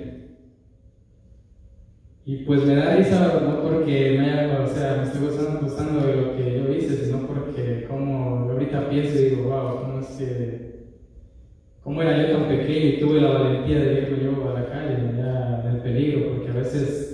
Y 2.25 2.37
pues 2.37 2.65
me 2.65 2.75
da 2.75 2.95
risa 2.95 3.41
no 3.43 3.61
porque 3.61 4.17
me 4.17 4.31
haya, 4.31 4.63
o 4.63 4.67
sea, 4.67 4.97
me 4.97 5.03
estoy 5.03 5.27
gustando, 5.27 5.61
gustando 5.61 6.07
de 6.07 6.15
lo 6.15 6.35
que 6.35 6.57
yo 6.57 6.73
hice, 6.73 7.05
sino 7.05 7.27
porque 7.27 7.85
como 7.87 8.49
ahorita 8.49 8.89
pienso 8.89 9.19
y 9.19 9.25
digo, 9.25 9.49
wow, 9.49 9.81
cómo 9.81 9.99
es 9.99 10.07
que, 10.17 10.68
cómo 11.83 12.01
era 12.01 12.17
yo 12.17 12.37
tan 12.37 12.47
pequeño 12.47 12.85
y 12.85 12.99
tuve 12.99 13.21
la 13.21 13.31
valentía 13.31 13.79
de 13.79 14.01
irme 14.01 14.23
yo 14.23 14.49
a 14.49 14.59
la 14.59 14.69
calle, 14.69 14.95
allá 14.95 15.61
del 15.63 15.81
peligro, 15.81 16.31
porque 16.33 16.49
a 16.49 16.53
veces 16.53 17.09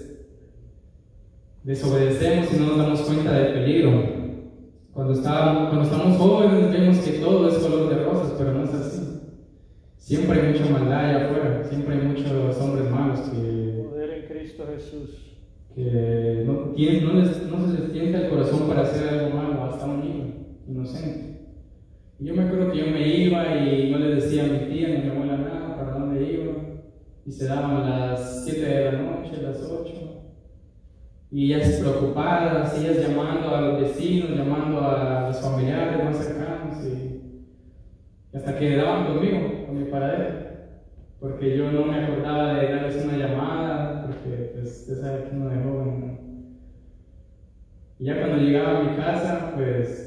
desobedecemos 1.64 2.54
y 2.54 2.60
no 2.60 2.68
nos 2.68 2.78
damos 2.78 3.02
cuenta 3.02 3.34
del 3.34 3.54
peligro. 3.54 4.16
Cuando, 4.94 5.22
cuando 5.22 5.82
estamos 5.82 6.18
jóvenes 6.18 6.72
vemos 6.72 6.98
que 7.00 7.20
todo 7.20 7.50
es 7.50 7.56
color 7.56 7.90
de 7.90 8.04
rosas, 8.06 8.34
pero 8.38 8.54
no 8.54 8.64
es 8.64 8.74
así. 8.74 9.02
Siempre 9.98 10.40
hay 10.40 10.54
mucha 10.54 10.72
maldad 10.72 11.06
allá 11.06 11.26
afuera, 11.26 11.64
siempre 11.68 11.96
hay 11.96 12.02
muchos 12.02 12.62
hombres 12.62 12.90
malos 12.92 13.20
que 13.22 13.88
Poder 13.90 14.12
en 14.12 14.26
Cristo 14.28 14.64
Jesús. 14.74 15.36
que 15.76 16.44
no, 16.46 16.72
tienen, 16.76 17.06
no, 17.06 17.14
les, 17.14 17.44
no 17.48 17.68
se 17.68 17.82
les 17.82 17.92
tienta 17.92 18.22
el 18.22 18.30
corazón 18.30 18.68
para 18.68 18.84
hacer 18.84 19.10
algo 19.10 19.36
malo 19.36 19.64
hasta 19.64 19.86
un 19.86 20.00
niño 20.00 20.34
inocente. 20.68 21.35
Yo 22.20 22.34
me 22.34 22.44
acuerdo 22.44 22.72
que 22.72 22.78
yo 22.80 22.88
me 22.88 23.08
iba 23.08 23.56
y 23.58 23.92
no 23.92 23.98
le 24.00 24.16
decía 24.16 24.44
a 24.44 24.48
mi 24.48 24.60
tía 24.60 24.88
ni 24.90 24.96
a 24.96 25.00
mi 25.04 25.10
abuela 25.10 25.38
nada 25.38 25.76
para 25.76 25.92
dónde 25.92 26.24
iba. 26.24 26.54
Y 27.26 27.32
se 27.32 27.46
daban 27.46 27.90
las 27.90 28.46
7 28.46 28.66
de 28.66 28.92
la 28.92 29.02
noche, 29.02 29.42
las 29.42 29.62
8. 29.62 29.94
Y 31.32 31.54
ellas 31.54 31.80
preocupadas, 31.80 32.80
ellas 32.80 33.08
llamando 33.08 33.56
a 33.56 33.62
los 33.62 33.82
vecinos, 33.82 34.38
llamando 34.38 34.82
a 34.82 35.28
los 35.28 35.42
familiares 35.42 36.04
más 36.04 36.18
cercanos. 36.18 36.78
Y 36.86 38.38
hasta 38.38 38.58
que 38.58 38.76
daban 38.78 39.08
conmigo, 39.08 39.66
con 39.66 39.78
mi 39.78 39.92
paradero 39.92 40.46
porque 41.26 41.58
yo 41.58 41.72
no 41.72 41.86
me 41.86 42.04
acordaba 42.04 42.54
de 42.54 42.72
darles 42.72 43.04
una 43.04 43.18
llamada, 43.18 44.06
porque 44.06 44.52
pues 44.54 44.82
usted 44.82 45.02
sabe 45.02 45.24
que 45.24 45.36
uno 45.36 45.50
de 45.50 45.64
joven. 45.64 46.02
¿no? 46.02 46.18
Y 47.98 48.06
ya 48.06 48.20
cuando 48.20 48.38
llegaba 48.38 48.80
a 48.80 48.84
mi 48.84 48.96
casa, 48.96 49.54
pues 49.56 50.05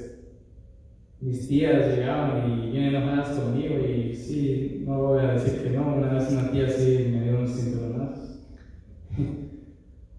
mis 1.20 1.48
tías 1.48 1.96
llegaban 1.96 2.50
y 2.50 2.70
vienen 2.70 2.94
enojadas 2.94 3.38
conmigo 3.38 3.76
y 3.78 4.14
sí, 4.14 4.84
no 4.86 5.02
voy 5.02 5.24
a 5.24 5.32
decir 5.32 5.62
que 5.62 5.70
no, 5.70 5.96
una 5.96 6.14
vez 6.14 6.30
una 6.30 6.50
tía 6.50 6.68
sí 6.68 7.08
me 7.10 7.24
dio 7.24 7.38
unos 7.38 7.50
cinturonazos. 7.50 8.38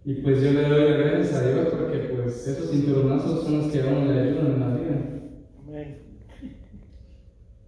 y 0.05 0.13
pues 0.15 0.41
yo 0.41 0.51
le 0.51 0.67
doy 0.67 0.89
las 0.89 0.99
gracias 0.99 1.33
a 1.35 1.49
Dios 1.49 1.67
porque 1.71 1.97
pues 1.99 2.47
esos 2.47 2.69
cinturonazos 2.71 3.43
son 3.43 3.57
los 3.59 3.67
que 3.67 3.81
a 3.81 3.87
uno 3.87 4.11
le 4.11 4.19
ayudan 4.19 4.45
en 4.47 4.59
la 4.59 4.75
vida. 4.75 5.21
Amén. 5.65 5.97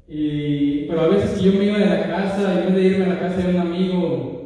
Y, 0.10 0.88
pero 0.88 1.02
a 1.02 1.08
veces 1.08 1.40
que 1.40 1.46
yo 1.46 1.54
me 1.58 1.66
iba 1.66 1.78
de 1.78 1.86
la 1.86 2.08
casa, 2.08 2.68
en 2.68 2.74
vez 2.74 2.84
de 2.84 2.90
irme 2.90 3.06
a 3.06 3.14
la 3.14 3.20
casa 3.20 3.48
de 3.48 3.56
un 3.56 3.62
amigo, 3.62 4.42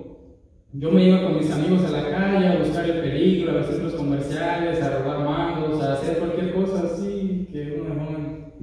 yo 0.74 0.92
me 0.92 1.08
iba 1.08 1.24
con 1.24 1.38
mis 1.38 1.50
amigos 1.50 1.84
a 1.86 1.90
la 1.90 2.10
calle 2.12 2.48
a 2.48 2.60
buscar 2.60 2.86
el 2.88 3.02
peligro, 3.02 3.50
a 3.50 3.56
los 3.56 3.66
centros 3.66 3.94
comerciales, 3.96 4.80
a 4.84 5.00
robar 5.00 5.20
mangos, 5.26 5.82
a 5.82 5.94
hacer 5.94 6.20
cualquier 6.20 6.54
cosa 6.54 6.84
así, 6.84 7.15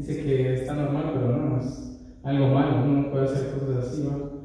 dice 0.06 0.22
que 0.22 0.54
está 0.54 0.74
normal, 0.74 1.12
pero 1.14 1.36
no, 1.36 1.60
es 1.60 2.00
algo 2.24 2.48
malo, 2.48 2.82
uno 2.84 3.02
no 3.02 3.10
puede 3.10 3.24
hacer 3.24 3.52
cosas 3.52 3.86
así, 3.86 4.02
¿no? 4.02 4.42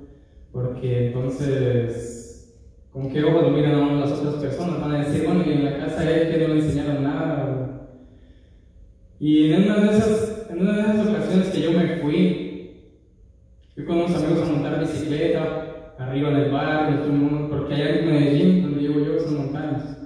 Porque 0.52 1.08
entonces, 1.08 2.60
¿con 2.92 3.10
qué 3.10 3.24
ojos 3.24 3.52
miran 3.52 3.76
a 3.76 3.80
uno 3.80 4.00
las 4.00 4.12
otras 4.12 4.36
personas? 4.36 4.82
Van 4.82 4.92
a 4.92 5.04
decir, 5.04 5.26
bueno, 5.26 5.44
y 5.46 5.54
en 5.54 5.66
la 5.66 5.78
casa 5.78 6.04
de 6.04 6.22
él 6.22 6.32
que 6.32 6.48
no 6.48 6.54
le 6.54 6.62
enseñaron 6.62 7.04
nada. 7.04 7.90
Y 9.20 9.52
en 9.52 9.64
una 9.64 9.80
de 9.80 9.98
esas, 9.98 10.48
en 10.50 10.60
una 10.62 10.74
de 10.74 10.82
esas 10.82 11.08
ocasiones 11.08 11.48
que 11.50 11.62
yo 11.62 11.72
me 11.72 11.98
fui, 11.98 12.72
fui 13.74 13.86
con 13.86 13.98
unos 13.98 14.16
amigos 14.16 14.48
a 14.48 14.52
montar 14.52 14.80
bicicleta, 14.80 15.96
arriba 15.98 16.30
del 16.30 16.52
barrio, 16.52 17.50
porque 17.50 17.74
allá 17.74 18.00
en 18.00 18.06
Medellín, 18.06 18.62
donde 18.62 18.80
vivo 18.80 19.00
yo, 19.00 19.20
son 19.20 19.38
montañas. 19.38 19.98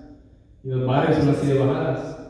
Y 0.63 0.69
los 0.69 0.85
barrios 0.85 1.17
son 1.17 1.29
así 1.29 1.47
de 1.47 1.59
bajadas. 1.59 2.20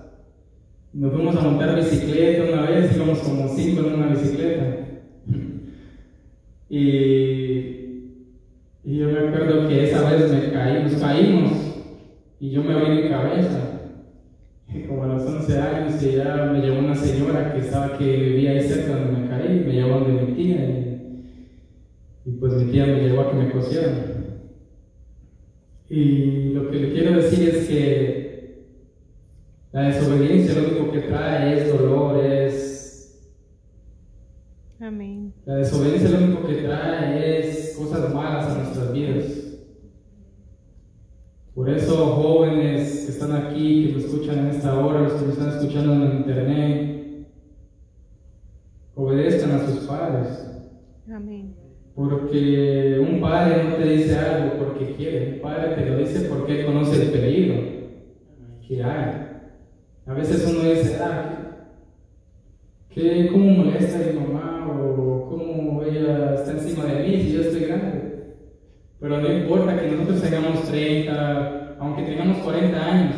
Nos 0.94 1.14
fuimos 1.14 1.36
a 1.38 1.42
montar 1.42 1.74
bicicleta 1.78 2.52
una 2.52 2.70
vez, 2.70 2.94
íbamos 2.94 3.20
como 3.20 3.48
cinco 3.48 3.88
en 3.88 3.94
una 3.94 4.08
bicicleta. 4.08 4.78
Y, 6.70 7.82
yo 8.84 9.08
me 9.08 9.20
acuerdo 9.20 9.70
que 9.70 9.86
esa 9.86 10.10
vez 10.10 10.32
me 10.32 10.52
caí, 10.52 10.84
nos 10.84 10.94
caímos, 11.02 11.52
y 12.42 12.52
yo 12.52 12.64
me 12.64 12.74
abrí 12.74 13.04
mi 13.04 13.10
cabeza. 13.10 13.68
Como 14.88 15.04
a 15.04 15.08
los 15.08 15.24
11 15.24 15.60
años, 15.60 16.04
y 16.04 16.16
ya 16.16 16.50
me 16.52 16.62
llevó 16.62 16.80
una 16.80 16.96
señora 16.96 17.54
que 17.54 17.60
estaba 17.60 17.98
que 17.98 18.06
vivía 18.06 18.52
ahí 18.52 18.62
cerca 18.62 18.98
donde 18.98 19.22
me 19.22 19.30
caí, 19.30 19.64
me 19.66 19.74
llevó 19.74 20.00
donde 20.00 20.26
mi 20.26 20.34
tía. 20.34 20.56
Y, 20.66 22.30
y 22.30 22.32
pues 22.32 22.54
mi 22.54 22.72
tía 22.72 22.86
me 22.86 23.02
llevó 23.02 23.22
a 23.22 23.32
que 23.32 23.38
me 23.38 23.52
cosieran. 23.52 23.96
Y 25.90 26.54
lo 26.54 26.70
que 26.70 26.80
le 26.80 26.94
quiero 26.94 27.16
decir 27.16 27.50
es 27.50 27.68
que 27.68 28.21
la 29.72 29.84
desobediencia 29.84 30.62
lo 30.62 30.68
único 30.68 30.92
que 30.92 31.00
trae 31.02 31.58
es 31.58 31.72
dolor, 31.72 32.24
es... 32.24 33.32
Amén. 34.80 35.34
La 35.46 35.56
desobediencia 35.56 36.10
lo 36.10 36.26
único 36.26 36.48
que 36.48 36.56
trae 36.56 37.40
es 37.40 37.76
cosas 37.78 38.14
malas 38.14 38.48
a 38.48 38.58
nuestras 38.58 38.92
vidas. 38.92 39.42
Por 41.56 41.70
eso, 41.70 41.96
jóvenes 41.96 43.06
que 43.06 43.12
están 43.12 43.32
aquí, 43.34 43.88
que 43.88 43.94
me 43.94 44.00
escuchan 44.00 44.40
en 44.40 44.48
esta 44.48 44.78
hora, 44.78 45.02
los 45.02 45.14
que 45.14 45.26
me 45.26 45.34
están 45.34 45.50
escuchando 45.50 45.94
en 45.94 46.18
internet, 46.18 47.28
obedezcan 48.96 49.52
a 49.52 49.68
sus 49.68 49.86
padres. 49.86 50.48
Amén. 51.10 51.56
Porque 51.96 53.00
un 53.00 53.22
padre 53.22 53.64
no 53.64 53.76
te 53.76 53.86
dice 53.86 54.18
algo 54.18 54.58
porque 54.58 54.96
quiere, 54.96 55.34
un 55.36 55.42
padre 55.42 55.76
te 55.76 55.90
lo 55.90 55.98
dice 55.98 56.22
porque 56.22 56.66
conoce 56.66 57.04
el 57.04 57.12
peligro 57.12 57.56
que 58.68 58.84
hay. 58.84 59.31
A 60.08 60.14
veces 60.14 60.48
uno 60.50 60.70
dice, 60.70 60.98
ah, 61.00 61.68
¿qué, 62.90 63.30
¿cómo 63.32 63.46
molesta 63.52 64.00
a 64.00 64.12
mi 64.12 64.20
mamá? 64.20 64.68
O 64.68 65.30
¿cómo 65.30 65.84
ella 65.84 66.36
está 66.36 66.54
encima 66.54 66.86
de 66.86 67.04
mí 67.04 67.22
si 67.22 67.34
yo 67.34 67.42
estoy 67.42 67.66
grande? 67.66 68.12
Pero 69.00 69.22
no 69.22 69.32
importa 69.32 69.80
que 69.80 69.92
nosotros 69.92 70.22
tengamos 70.22 70.64
30, 70.70 71.78
aunque 71.80 72.04
tengamos 72.04 72.38
40 72.40 72.86
años, 72.86 73.16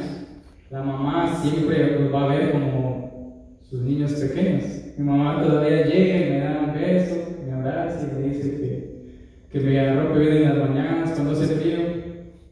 la 0.70 0.84
mamá 0.84 1.34
siempre 1.42 2.00
nos 2.00 2.14
va 2.14 2.24
a 2.26 2.36
ver 2.36 2.52
como 2.52 3.60
sus 3.62 3.82
niños 3.82 4.12
pequeños. 4.14 4.64
Mi 4.98 5.06
mamá 5.06 5.42
todavía 5.42 5.86
llega 5.86 6.18
y 6.18 6.30
me 6.32 6.40
da 6.40 6.66
un 6.68 6.74
beso, 6.74 7.16
me 7.46 7.54
abraza 7.54 8.08
y 8.08 8.22
me 8.22 8.28
dice 8.28 8.52
que, 8.58 9.04
que 9.52 9.60
me 9.66 9.80
arrope 9.80 10.20
bien 10.20 10.34
en 10.34 10.60
las 10.60 10.70
mañanas 10.70 11.12
cuando 11.12 11.32
hace 11.32 11.56
frío, 11.56 11.78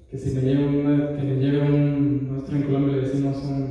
que 0.10 0.18
si 0.18 0.36
me 0.36 0.42
lleve, 0.42 0.68
una, 0.68 1.18
que 1.18 1.24
me 1.24 1.36
lleve 1.36 1.62
un, 1.62 2.28
nosotros 2.34 2.56
en 2.56 2.64
Colombia 2.64 2.91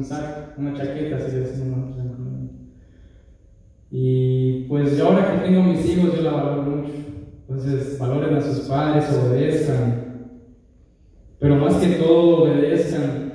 un 0.01 0.05
saco, 0.05 0.53
una 0.57 0.75
chaqueta, 0.75 1.17
así 1.17 1.33
le 1.33 1.41
decimos. 1.41 1.95
Y 3.91 4.65
pues 4.69 4.97
yo 4.97 5.09
ahora 5.09 5.33
que 5.33 5.49
tengo 5.49 5.63
mis 5.63 5.85
hijos, 5.87 6.15
yo 6.17 6.23
la 6.23 6.31
valoro 6.33 6.63
mucho. 6.63 6.93
Entonces, 7.49 7.99
valoren 7.99 8.35
a 8.37 8.41
sus 8.41 8.61
padres, 8.61 9.05
obedezcan. 9.13 10.31
Pero 11.39 11.57
más 11.57 11.75
que 11.75 11.95
todo, 11.95 12.45
obedezcan 12.45 13.31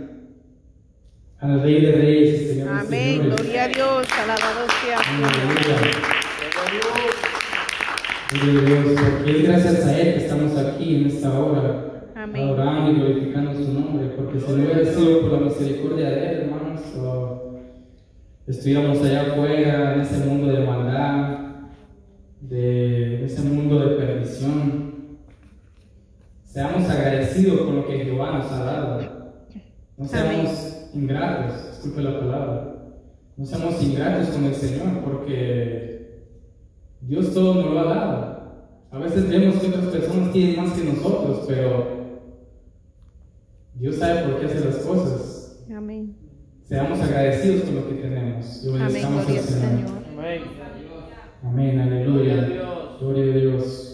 al 1.40 1.62
Rey 1.62 1.82
de 1.82 1.92
Reyes 1.92 2.48
Señor 2.50 2.68
de 2.68 2.80
Amén. 2.80 3.18
Señores. 3.18 3.36
Gloria 3.36 3.64
a 3.64 3.68
Dios. 3.68 4.08
Alabado 4.24 4.68
sea. 4.82 5.00
Gloria 8.32 8.60
a 8.60 8.66
Dios, 8.66 9.02
porque 9.02 9.32
es 9.38 9.44
gracias 9.44 9.86
a 9.86 10.00
Él 10.00 10.14
que 10.14 10.20
estamos 10.24 10.58
aquí 10.58 10.96
en 10.96 11.08
esta 11.08 11.40
hora, 11.40 11.95
Amén. 12.36 12.50
adorando 12.50 12.92
y 12.92 12.96
glorificando 12.96 13.54
su 13.54 13.74
nombre, 13.74 14.10
porque 14.10 14.40
si 14.40 14.52
no 14.52 14.56
hubiera 14.56 14.86
sido 14.86 15.22
por 15.22 15.32
la 15.32 15.40
misericordia 15.40 16.10
de 16.10 16.30
Él, 16.30 16.38
hermanos, 16.42 16.82
o 16.98 17.60
estuviéramos 18.46 19.02
allá 19.02 19.22
afuera, 19.22 19.94
en 19.94 20.02
ese 20.02 20.26
mundo 20.26 20.48
de 20.48 20.66
maldad, 20.66 21.40
de 22.42 23.26
ese 23.26 23.42
mundo 23.42 23.80
de 23.80 23.96
perdición. 23.96 24.94
Seamos 26.44 26.90
agradecidos 26.90 27.62
con 27.62 27.76
lo 27.78 27.88
que 27.88 28.00
Jehová 28.00 28.38
nos 28.38 28.52
ha 28.52 28.64
dado. 28.64 29.00
No 29.98 30.06
seamos 30.06 30.90
ingratos, 30.94 31.70
disculpe 31.72 32.02
la 32.02 32.20
palabra. 32.20 32.76
No 33.38 33.46
seamos 33.46 33.82
ingratos 33.82 34.30
con 34.30 34.46
el 34.46 34.56
Señor, 34.56 35.00
porque 35.04 36.26
Dios 37.02 37.34
todo 37.34 37.56
nos 37.56 37.74
lo 37.74 37.80
ha 37.80 37.84
dado. 37.84 38.36
A 38.92 39.00
veces 39.00 39.30
vemos 39.30 39.56
que 39.56 39.68
otras 39.68 39.86
personas 39.86 40.32
tienen 40.32 40.58
más 40.58 40.72
que 40.74 40.86
nosotros, 40.86 41.46
pero 41.48 42.05
Dios 43.76 43.96
sabe 43.98 44.24
por 44.32 44.40
qué 44.40 44.46
hace 44.46 44.66
las 44.66 44.78
cosas. 44.78 45.66
Amén. 45.76 46.16
seamos 46.64 47.00
agradecidos 47.02 47.62
con 47.64 47.76
lo 47.76 47.88
que 47.90 47.96
tenemos 47.96 48.64
y 48.64 48.70
Amén, 48.70 48.82
obedezcamos 48.84 49.26
gloria 49.26 49.42
al 49.42 49.48
Señor. 49.48 49.70
Señor. 49.70 50.04
Amén. 50.14 50.42
Amén, 51.44 52.04
Gloria 52.06 52.34
a 52.34 52.38
aleluya. 52.38 52.46
Dios. 52.48 53.00
Gloria 53.02 53.24
a 53.34 53.38
Dios. 53.38 53.92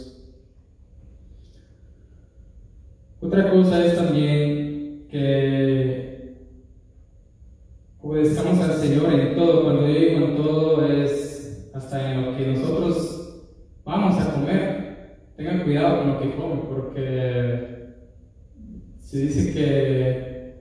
Otra 3.22 3.52
cosa 3.52 3.86
es 3.86 3.96
también 3.96 5.08
que 5.10 6.36
obedezcamos 8.02 8.60
al 8.60 8.74
Señor 8.76 9.14
en 9.14 9.36
todo. 9.36 9.64
Cuando 9.64 9.88
yo 9.88 9.94
digo 9.94 10.26
en 10.26 10.36
todo 10.38 10.86
es 10.88 11.72
hasta 11.74 12.14
en 12.14 12.26
lo 12.26 12.38
que 12.38 12.48
nosotros 12.48 13.44
vamos 13.84 14.20
a 14.20 14.34
comer. 14.34 15.18
Tengan 15.36 15.64
cuidado 15.64 16.00
con 16.00 16.08
lo 16.14 16.20
que 16.20 16.36
comen 16.36 16.62
porque 16.70 17.81
se 19.12 19.18
dice 19.18 19.52
que 19.52 20.54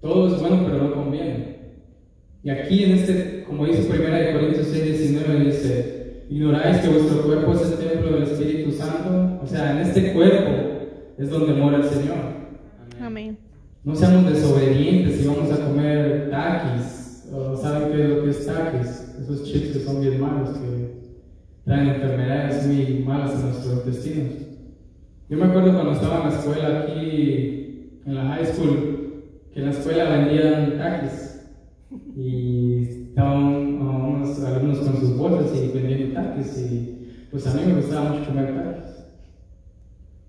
todo 0.00 0.34
es 0.34 0.40
bueno 0.40 0.64
pero 0.64 0.78
no 0.78 0.94
conviene. 0.94 1.56
Y 2.42 2.48
aquí 2.48 2.84
en 2.84 2.92
este, 2.92 3.44
como 3.46 3.66
dice 3.66 3.86
1 3.86 4.32
Corintios 4.32 4.68
6, 4.72 4.98
19, 4.98 5.44
dice, 5.44 6.24
ignoráis 6.30 6.78
que 6.78 6.88
vuestro 6.88 7.22
cuerpo 7.22 7.52
es 7.52 7.72
el 7.72 7.86
templo 7.86 8.12
del 8.12 8.22
Espíritu 8.22 8.72
Santo. 8.72 9.40
O 9.42 9.46
sea, 9.46 9.72
en 9.72 9.86
este 9.86 10.14
cuerpo 10.14 10.52
es 11.18 11.28
donde 11.28 11.52
mora 11.52 11.76
el 11.76 11.84
Señor. 11.84 12.16
Amén. 12.98 13.36
No 13.84 13.94
seamos 13.94 14.32
desobedientes 14.32 15.20
y 15.20 15.26
vamos 15.26 15.52
a 15.52 15.62
comer 15.62 16.30
taquis. 16.30 17.26
O 17.30 17.58
¿Saben 17.58 17.92
qué 17.92 18.04
es 18.04 18.08
lo 18.08 18.24
que 18.24 18.30
es 18.30 18.46
taquis? 18.46 19.16
Esos 19.20 19.44
chips 19.44 19.76
que 19.76 19.84
son 19.84 20.00
bien 20.00 20.18
malos, 20.18 20.56
que 20.56 20.94
traen 21.66 21.90
enfermedades 21.90 22.66
muy 22.66 23.04
malas 23.06 23.34
en 23.34 23.50
nuestros 23.50 23.74
intestinos. 23.74 24.49
Yo 25.30 25.36
me 25.36 25.44
acuerdo 25.44 25.72
cuando 25.74 25.92
estaba 25.92 26.24
en 26.24 26.30
la 26.30 26.36
escuela 26.36 26.80
aquí, 26.80 28.00
en 28.04 28.14
la 28.16 28.24
high 28.34 28.46
school, 28.46 29.22
que 29.54 29.60
en 29.60 29.66
la 29.66 29.70
escuela 29.70 30.10
vendían 30.10 30.76
taquis. 30.76 31.48
Y 32.16 32.82
estaban 33.10 33.80
uh, 33.80 34.08
unos 34.08 34.42
alumnos 34.42 34.78
con 34.80 34.96
sus 34.96 35.16
bolsas 35.16 35.56
y 35.56 35.68
vendiendo 35.68 36.20
taquis. 36.20 36.58
Y 36.58 37.28
pues 37.30 37.46
a 37.46 37.54
mí 37.54 37.62
me 37.64 37.74
gustaba 37.74 38.10
mucho 38.10 38.26
comer 38.26 38.56
taquis. 38.56 39.04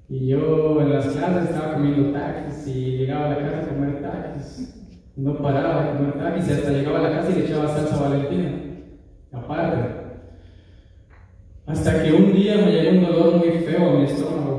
Y 0.07 0.27
yo 0.27 0.79
en 0.79 0.93
las 0.93 1.07
clases 1.07 1.49
estaba 1.49 1.73
comiendo 1.73 2.11
taquis 2.11 2.67
y 2.67 2.97
llegaba 2.99 3.25
a 3.25 3.29
la 3.29 3.37
casa 3.37 3.57
a 3.57 3.73
comer 3.73 4.01
taquis. 4.03 4.85
No 5.15 5.35
paraba 5.41 5.83
de 5.83 5.97
comer 5.97 6.13
taquis 6.13 6.47
y 6.47 6.51
hasta 6.51 6.71
llegaba 6.73 6.99
a 6.99 7.09
la 7.09 7.17
casa 7.17 7.31
y 7.31 7.39
le 7.39 7.45
echaba 7.45 7.67
salsa 7.67 7.99
valentina. 7.99 8.51
Aparte. 9.31 9.79
Hasta 11.65 12.03
que 12.03 12.13
un 12.13 12.33
día 12.33 12.57
me 12.57 12.71
llegó 12.71 12.91
un 12.91 13.03
dolor 13.03 13.37
muy 13.37 13.49
feo 13.61 13.89
a 13.89 13.93
mi 13.97 14.03
estómago. 14.03 14.50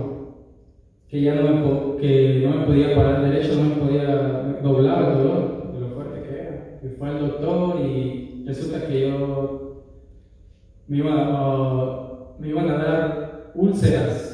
Que 1.13 1.21
ya 1.21 1.35
no 1.35 1.43
me, 1.43 2.01
que 2.01 2.41
no 2.43 2.57
me 2.57 2.67
podía 2.67 2.97
parar 2.97 3.31
derecho, 3.31 3.57
no 3.57 3.69
me 3.69 3.77
podía 3.77 4.61
doblar 4.63 5.13
el 5.13 5.19
dolor 5.19 5.73
de 5.75 5.81
lo 5.81 5.89
fuerte 5.95 6.23
que 6.23 6.41
era. 6.41 6.81
Y 6.83 6.89
fue 6.97 7.09
al 7.11 7.19
doctor 7.21 7.81
y 7.81 8.45
resulta 8.47 8.87
que 8.89 9.01
yo 9.03 9.85
me, 10.89 10.97
iba 10.97 12.37
me 12.39 12.49
iban 12.49 12.71
a 12.71 12.77
dar 12.79 13.53
úlceras 13.55 14.33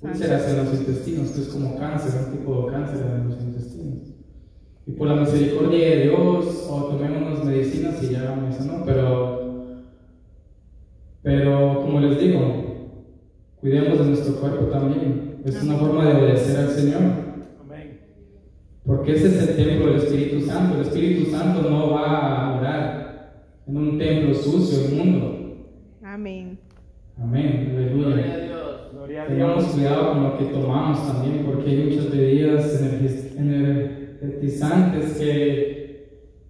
úlceras 0.00 0.48
en 0.48 0.64
los 0.64 0.80
intestinos, 0.80 1.30
que 1.32 1.40
es 1.40 1.48
como 1.48 1.76
cáncer, 1.76 2.26
un 2.26 2.38
tipo 2.38 2.66
de 2.66 2.72
cáncer 2.72 3.06
en 3.06 3.28
los 3.28 3.40
intestinos. 3.40 4.14
Y 4.86 4.92
por 4.92 5.08
la 5.08 5.16
misericordia 5.16 5.90
de 5.90 6.02
Dios, 6.04 6.68
o 6.70 6.84
tomé 6.84 7.16
unas 7.16 7.44
medicinas 7.44 8.02
y 8.02 8.12
ya 8.12 8.34
me 8.34 8.52
sanó, 8.52 8.84
pero, 8.86 9.84
pero 11.22 11.82
como 11.82 12.00
les 12.00 12.18
digo, 12.18 12.96
cuidemos 13.60 13.98
de 13.98 14.04
nuestro 14.06 14.40
cuerpo 14.40 14.66
también. 14.66 15.29
Es 15.44 15.62
una 15.62 15.76
forma 15.76 16.06
de 16.08 16.14
obedecer 16.22 16.56
al 16.58 16.68
Señor. 16.70 17.00
Amén. 17.60 18.00
Porque 18.84 19.12
ese 19.12 19.26
es 19.28 19.48
el 19.48 19.56
templo 19.56 19.86
del 19.86 19.96
Espíritu 19.96 20.40
Santo. 20.42 20.76
El 20.76 20.82
Espíritu 20.82 21.30
Santo 21.30 21.68
no 21.68 21.90
va 21.90 22.50
a 22.50 22.54
morar 22.54 23.50
en 23.66 23.76
un 23.76 23.98
templo 23.98 24.34
sucio, 24.34 24.90
inmundo. 24.90 25.66
Amén. 26.02 26.58
Amén. 27.20 27.72
Gloria 27.94 28.16
a 28.16 28.34
Aleluya. 28.34 28.46
Dios. 28.46 28.92
Gloria 28.92 29.22
a 29.22 29.26
Tengamos 29.28 29.64
cuidado 29.66 30.12
con 30.12 30.22
lo 30.24 30.38
que 30.38 30.44
tomamos 30.46 31.06
también, 31.06 31.44
porque 31.44 31.70
hay 31.70 31.84
muchas 31.84 32.10
bebidas 32.10 32.82
energiz- 32.82 33.36
energizantes 34.20 35.12
que 35.18 35.80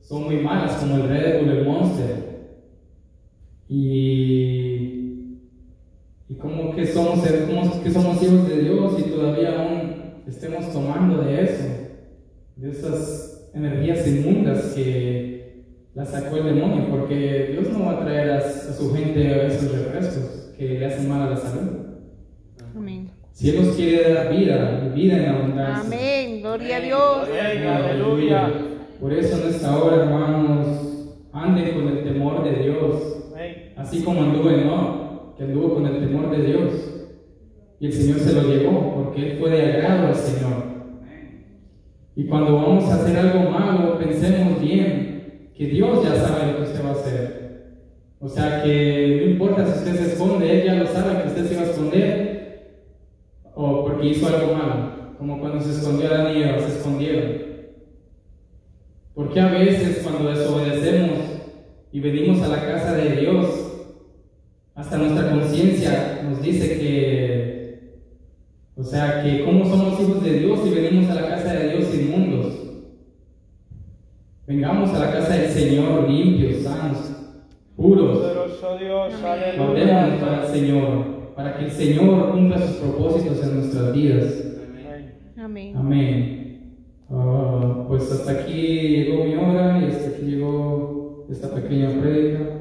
son 0.00 0.24
muy 0.24 0.36
malas, 0.38 0.74
como 0.76 0.96
el 0.96 1.08
Red 1.08 1.40
Bull, 1.40 1.50
el 1.50 1.64
Monster. 1.66 2.30
Y 3.68 4.59
como 6.40 6.74
que 6.74 6.86
somos, 6.86 7.20
como 7.20 7.82
que 7.82 7.90
somos 7.90 8.22
hijos 8.22 8.48
de 8.48 8.62
Dios 8.62 8.94
y 8.98 9.10
todavía 9.10 9.60
aún 9.60 10.22
estemos 10.26 10.72
tomando 10.72 11.22
de 11.22 11.44
eso, 11.44 11.64
de 12.56 12.70
esas 12.70 13.50
energías 13.54 14.06
inmundas 14.06 14.72
que 14.74 15.64
las 15.94 16.10
sacó 16.10 16.36
el 16.36 16.54
demonio, 16.54 16.88
porque 16.90 17.48
Dios 17.52 17.76
no 17.76 17.86
va 17.86 17.92
a 17.92 18.00
traer 18.00 18.30
a, 18.30 18.38
a 18.38 18.72
su 18.72 18.94
gente 18.94 19.46
esos 19.46 19.72
refrescos 19.72 20.52
que 20.56 20.78
le 20.78 20.86
hacen 20.86 21.08
mal 21.08 21.22
a 21.22 21.30
la 21.30 21.36
salud. 21.36 21.68
Amén. 22.76 23.10
Si 23.32 23.50
Él 23.50 23.64
nos 23.64 23.74
quiere 23.74 24.12
dar 24.12 24.34
vida, 24.34 24.92
vida 24.94 25.16
en 25.16 25.26
abundancia. 25.26 25.86
Amén. 25.86 26.40
Gloria 26.42 26.76
a 26.76 26.80
Dios. 26.80 27.28
Amén. 27.28 27.66
Aleluya. 27.66 28.52
Por 29.00 29.12
eso 29.12 29.42
en 29.42 29.48
esta 29.48 29.78
hora, 29.78 30.04
hermanos, 30.04 31.10
anden 31.32 31.74
con 31.74 31.88
el 31.88 32.04
temor 32.04 32.44
de 32.44 32.62
Dios, 32.62 33.32
así 33.76 34.02
como 34.02 34.22
anduvo 34.22 34.50
no, 34.50 34.99
que 35.40 35.46
anduvo 35.46 35.76
con 35.76 35.86
el 35.86 36.00
temor 36.00 36.30
de 36.30 36.44
Dios. 36.44 36.72
Y 37.80 37.86
el 37.86 37.92
Señor 37.94 38.18
se 38.18 38.34
lo 38.34 38.42
llevó, 38.42 38.94
porque 38.94 39.22
Él 39.22 39.38
fue 39.38 39.48
de 39.48 39.72
agrado 39.72 40.08
al 40.08 40.14
Señor. 40.14 40.64
Y 42.14 42.26
cuando 42.26 42.56
vamos 42.56 42.84
a 42.90 42.96
hacer 42.96 43.16
algo 43.16 43.50
malo, 43.50 43.98
pensemos 43.98 44.60
bien 44.60 45.48
que 45.56 45.66
Dios 45.66 46.04
ya 46.04 46.14
sabe 46.14 46.52
lo 46.52 46.56
que 46.58 46.62
usted 46.64 46.84
va 46.84 46.90
a 46.90 46.92
hacer. 46.92 47.40
O 48.18 48.28
sea 48.28 48.62
que 48.62 49.22
no 49.24 49.30
importa 49.30 49.64
si 49.64 49.78
usted 49.78 49.94
se 49.94 50.12
esconde, 50.12 50.60
Él 50.60 50.66
ya 50.66 50.74
lo 50.74 50.86
sabe 50.88 51.22
que 51.22 51.28
usted 51.28 51.46
se 51.46 51.56
va 51.56 51.62
a 51.62 51.70
esconder 51.70 52.80
o 53.54 53.84
porque 53.84 54.08
hizo 54.08 54.26
algo 54.26 54.52
malo, 54.52 55.14
como 55.16 55.40
cuando 55.40 55.62
se 55.62 55.70
escondió 55.70 56.08
Adán 56.08 56.36
y 56.36 56.42
Eva, 56.42 56.58
se 56.58 56.76
escondieron. 56.76 57.32
Porque 59.14 59.40
a 59.40 59.50
veces 59.50 60.02
cuando 60.02 60.30
desobedecemos 60.30 61.18
y 61.92 62.00
venimos 62.00 62.42
a 62.42 62.48
la 62.48 62.66
casa 62.66 62.92
de 62.92 63.16
Dios, 63.16 63.69
hasta 64.80 64.96
nuestra 64.96 65.30
conciencia 65.30 66.22
nos 66.26 66.40
dice 66.40 66.78
que, 66.78 68.00
o 68.76 68.82
sea, 68.82 69.22
que 69.22 69.44
cómo 69.44 69.66
somos 69.66 70.00
hijos 70.00 70.24
de 70.24 70.38
Dios 70.38 70.60
y 70.66 70.70
venimos 70.70 71.10
a 71.10 71.20
la 71.20 71.28
casa 71.28 71.52
de 71.52 71.68
Dios 71.68 71.94
inmundos. 71.94 72.54
Vengamos 74.46 74.90
a 74.94 75.00
la 75.00 75.12
casa 75.12 75.34
del 75.36 75.50
Señor 75.50 76.08
limpios, 76.08 76.62
sanos, 76.62 77.12
puros. 77.76 78.20
Guardémonos 78.58 79.14
para 79.20 80.46
el. 80.46 80.50
Señor, 80.50 81.34
para 81.36 81.58
que 81.58 81.66
el 81.66 81.70
Señor 81.70 82.32
cumpla 82.32 82.58
sus 82.58 82.76
propósitos 82.76 83.42
en 83.44 83.56
nuestras 83.56 83.92
vidas. 83.92 84.44
Amén. 85.36 85.76
Amén. 85.76 86.76
Ah, 87.10 87.84
pues 87.86 88.10
hasta 88.10 88.32
aquí 88.32 88.62
llegó 88.62 89.24
mi 89.24 89.34
hora 89.34 89.78
y 89.78 89.90
hasta 89.90 90.08
aquí 90.08 90.22
llegó 90.22 91.26
esta 91.30 91.54
pequeña 91.54 92.00
prédica. 92.00 92.59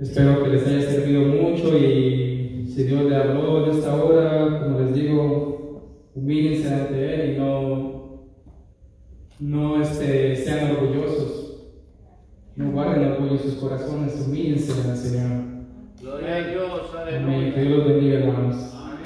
Espero 0.00 0.42
que 0.42 0.48
les 0.48 0.66
haya 0.66 0.80
servido 0.80 1.20
mucho 1.20 1.76
y 1.76 2.64
si 2.66 2.84
Dios 2.84 3.04
le 3.04 3.16
habló 3.16 3.64
en 3.64 3.76
esta 3.76 4.02
hora, 4.02 4.60
como 4.62 4.80
les 4.80 4.94
digo, 4.94 6.08
humíllense 6.14 6.72
ante 6.72 7.14
Él 7.14 7.34
y 7.34 7.38
no, 7.38 8.24
no 9.40 9.82
este, 9.82 10.36
sean 10.36 10.70
orgullosos. 10.70 11.40
No 12.56 12.72
guarden 12.72 13.12
orgullo 13.12 13.32
en 13.32 13.38
sus 13.40 13.54
corazones, 13.56 14.24
humíllense 14.26 14.72
al 14.88 14.96
Señor. 14.96 15.42
Gloria 16.00 16.34
a 16.34 16.48
Dios. 16.48 16.80
Amén. 16.96 17.52
Que 17.52 17.60
Aleluya. 17.60 17.60
Dios 17.60 17.78
los 17.78 17.86
bendiga, 17.86 18.18
hermanos. 18.20 18.79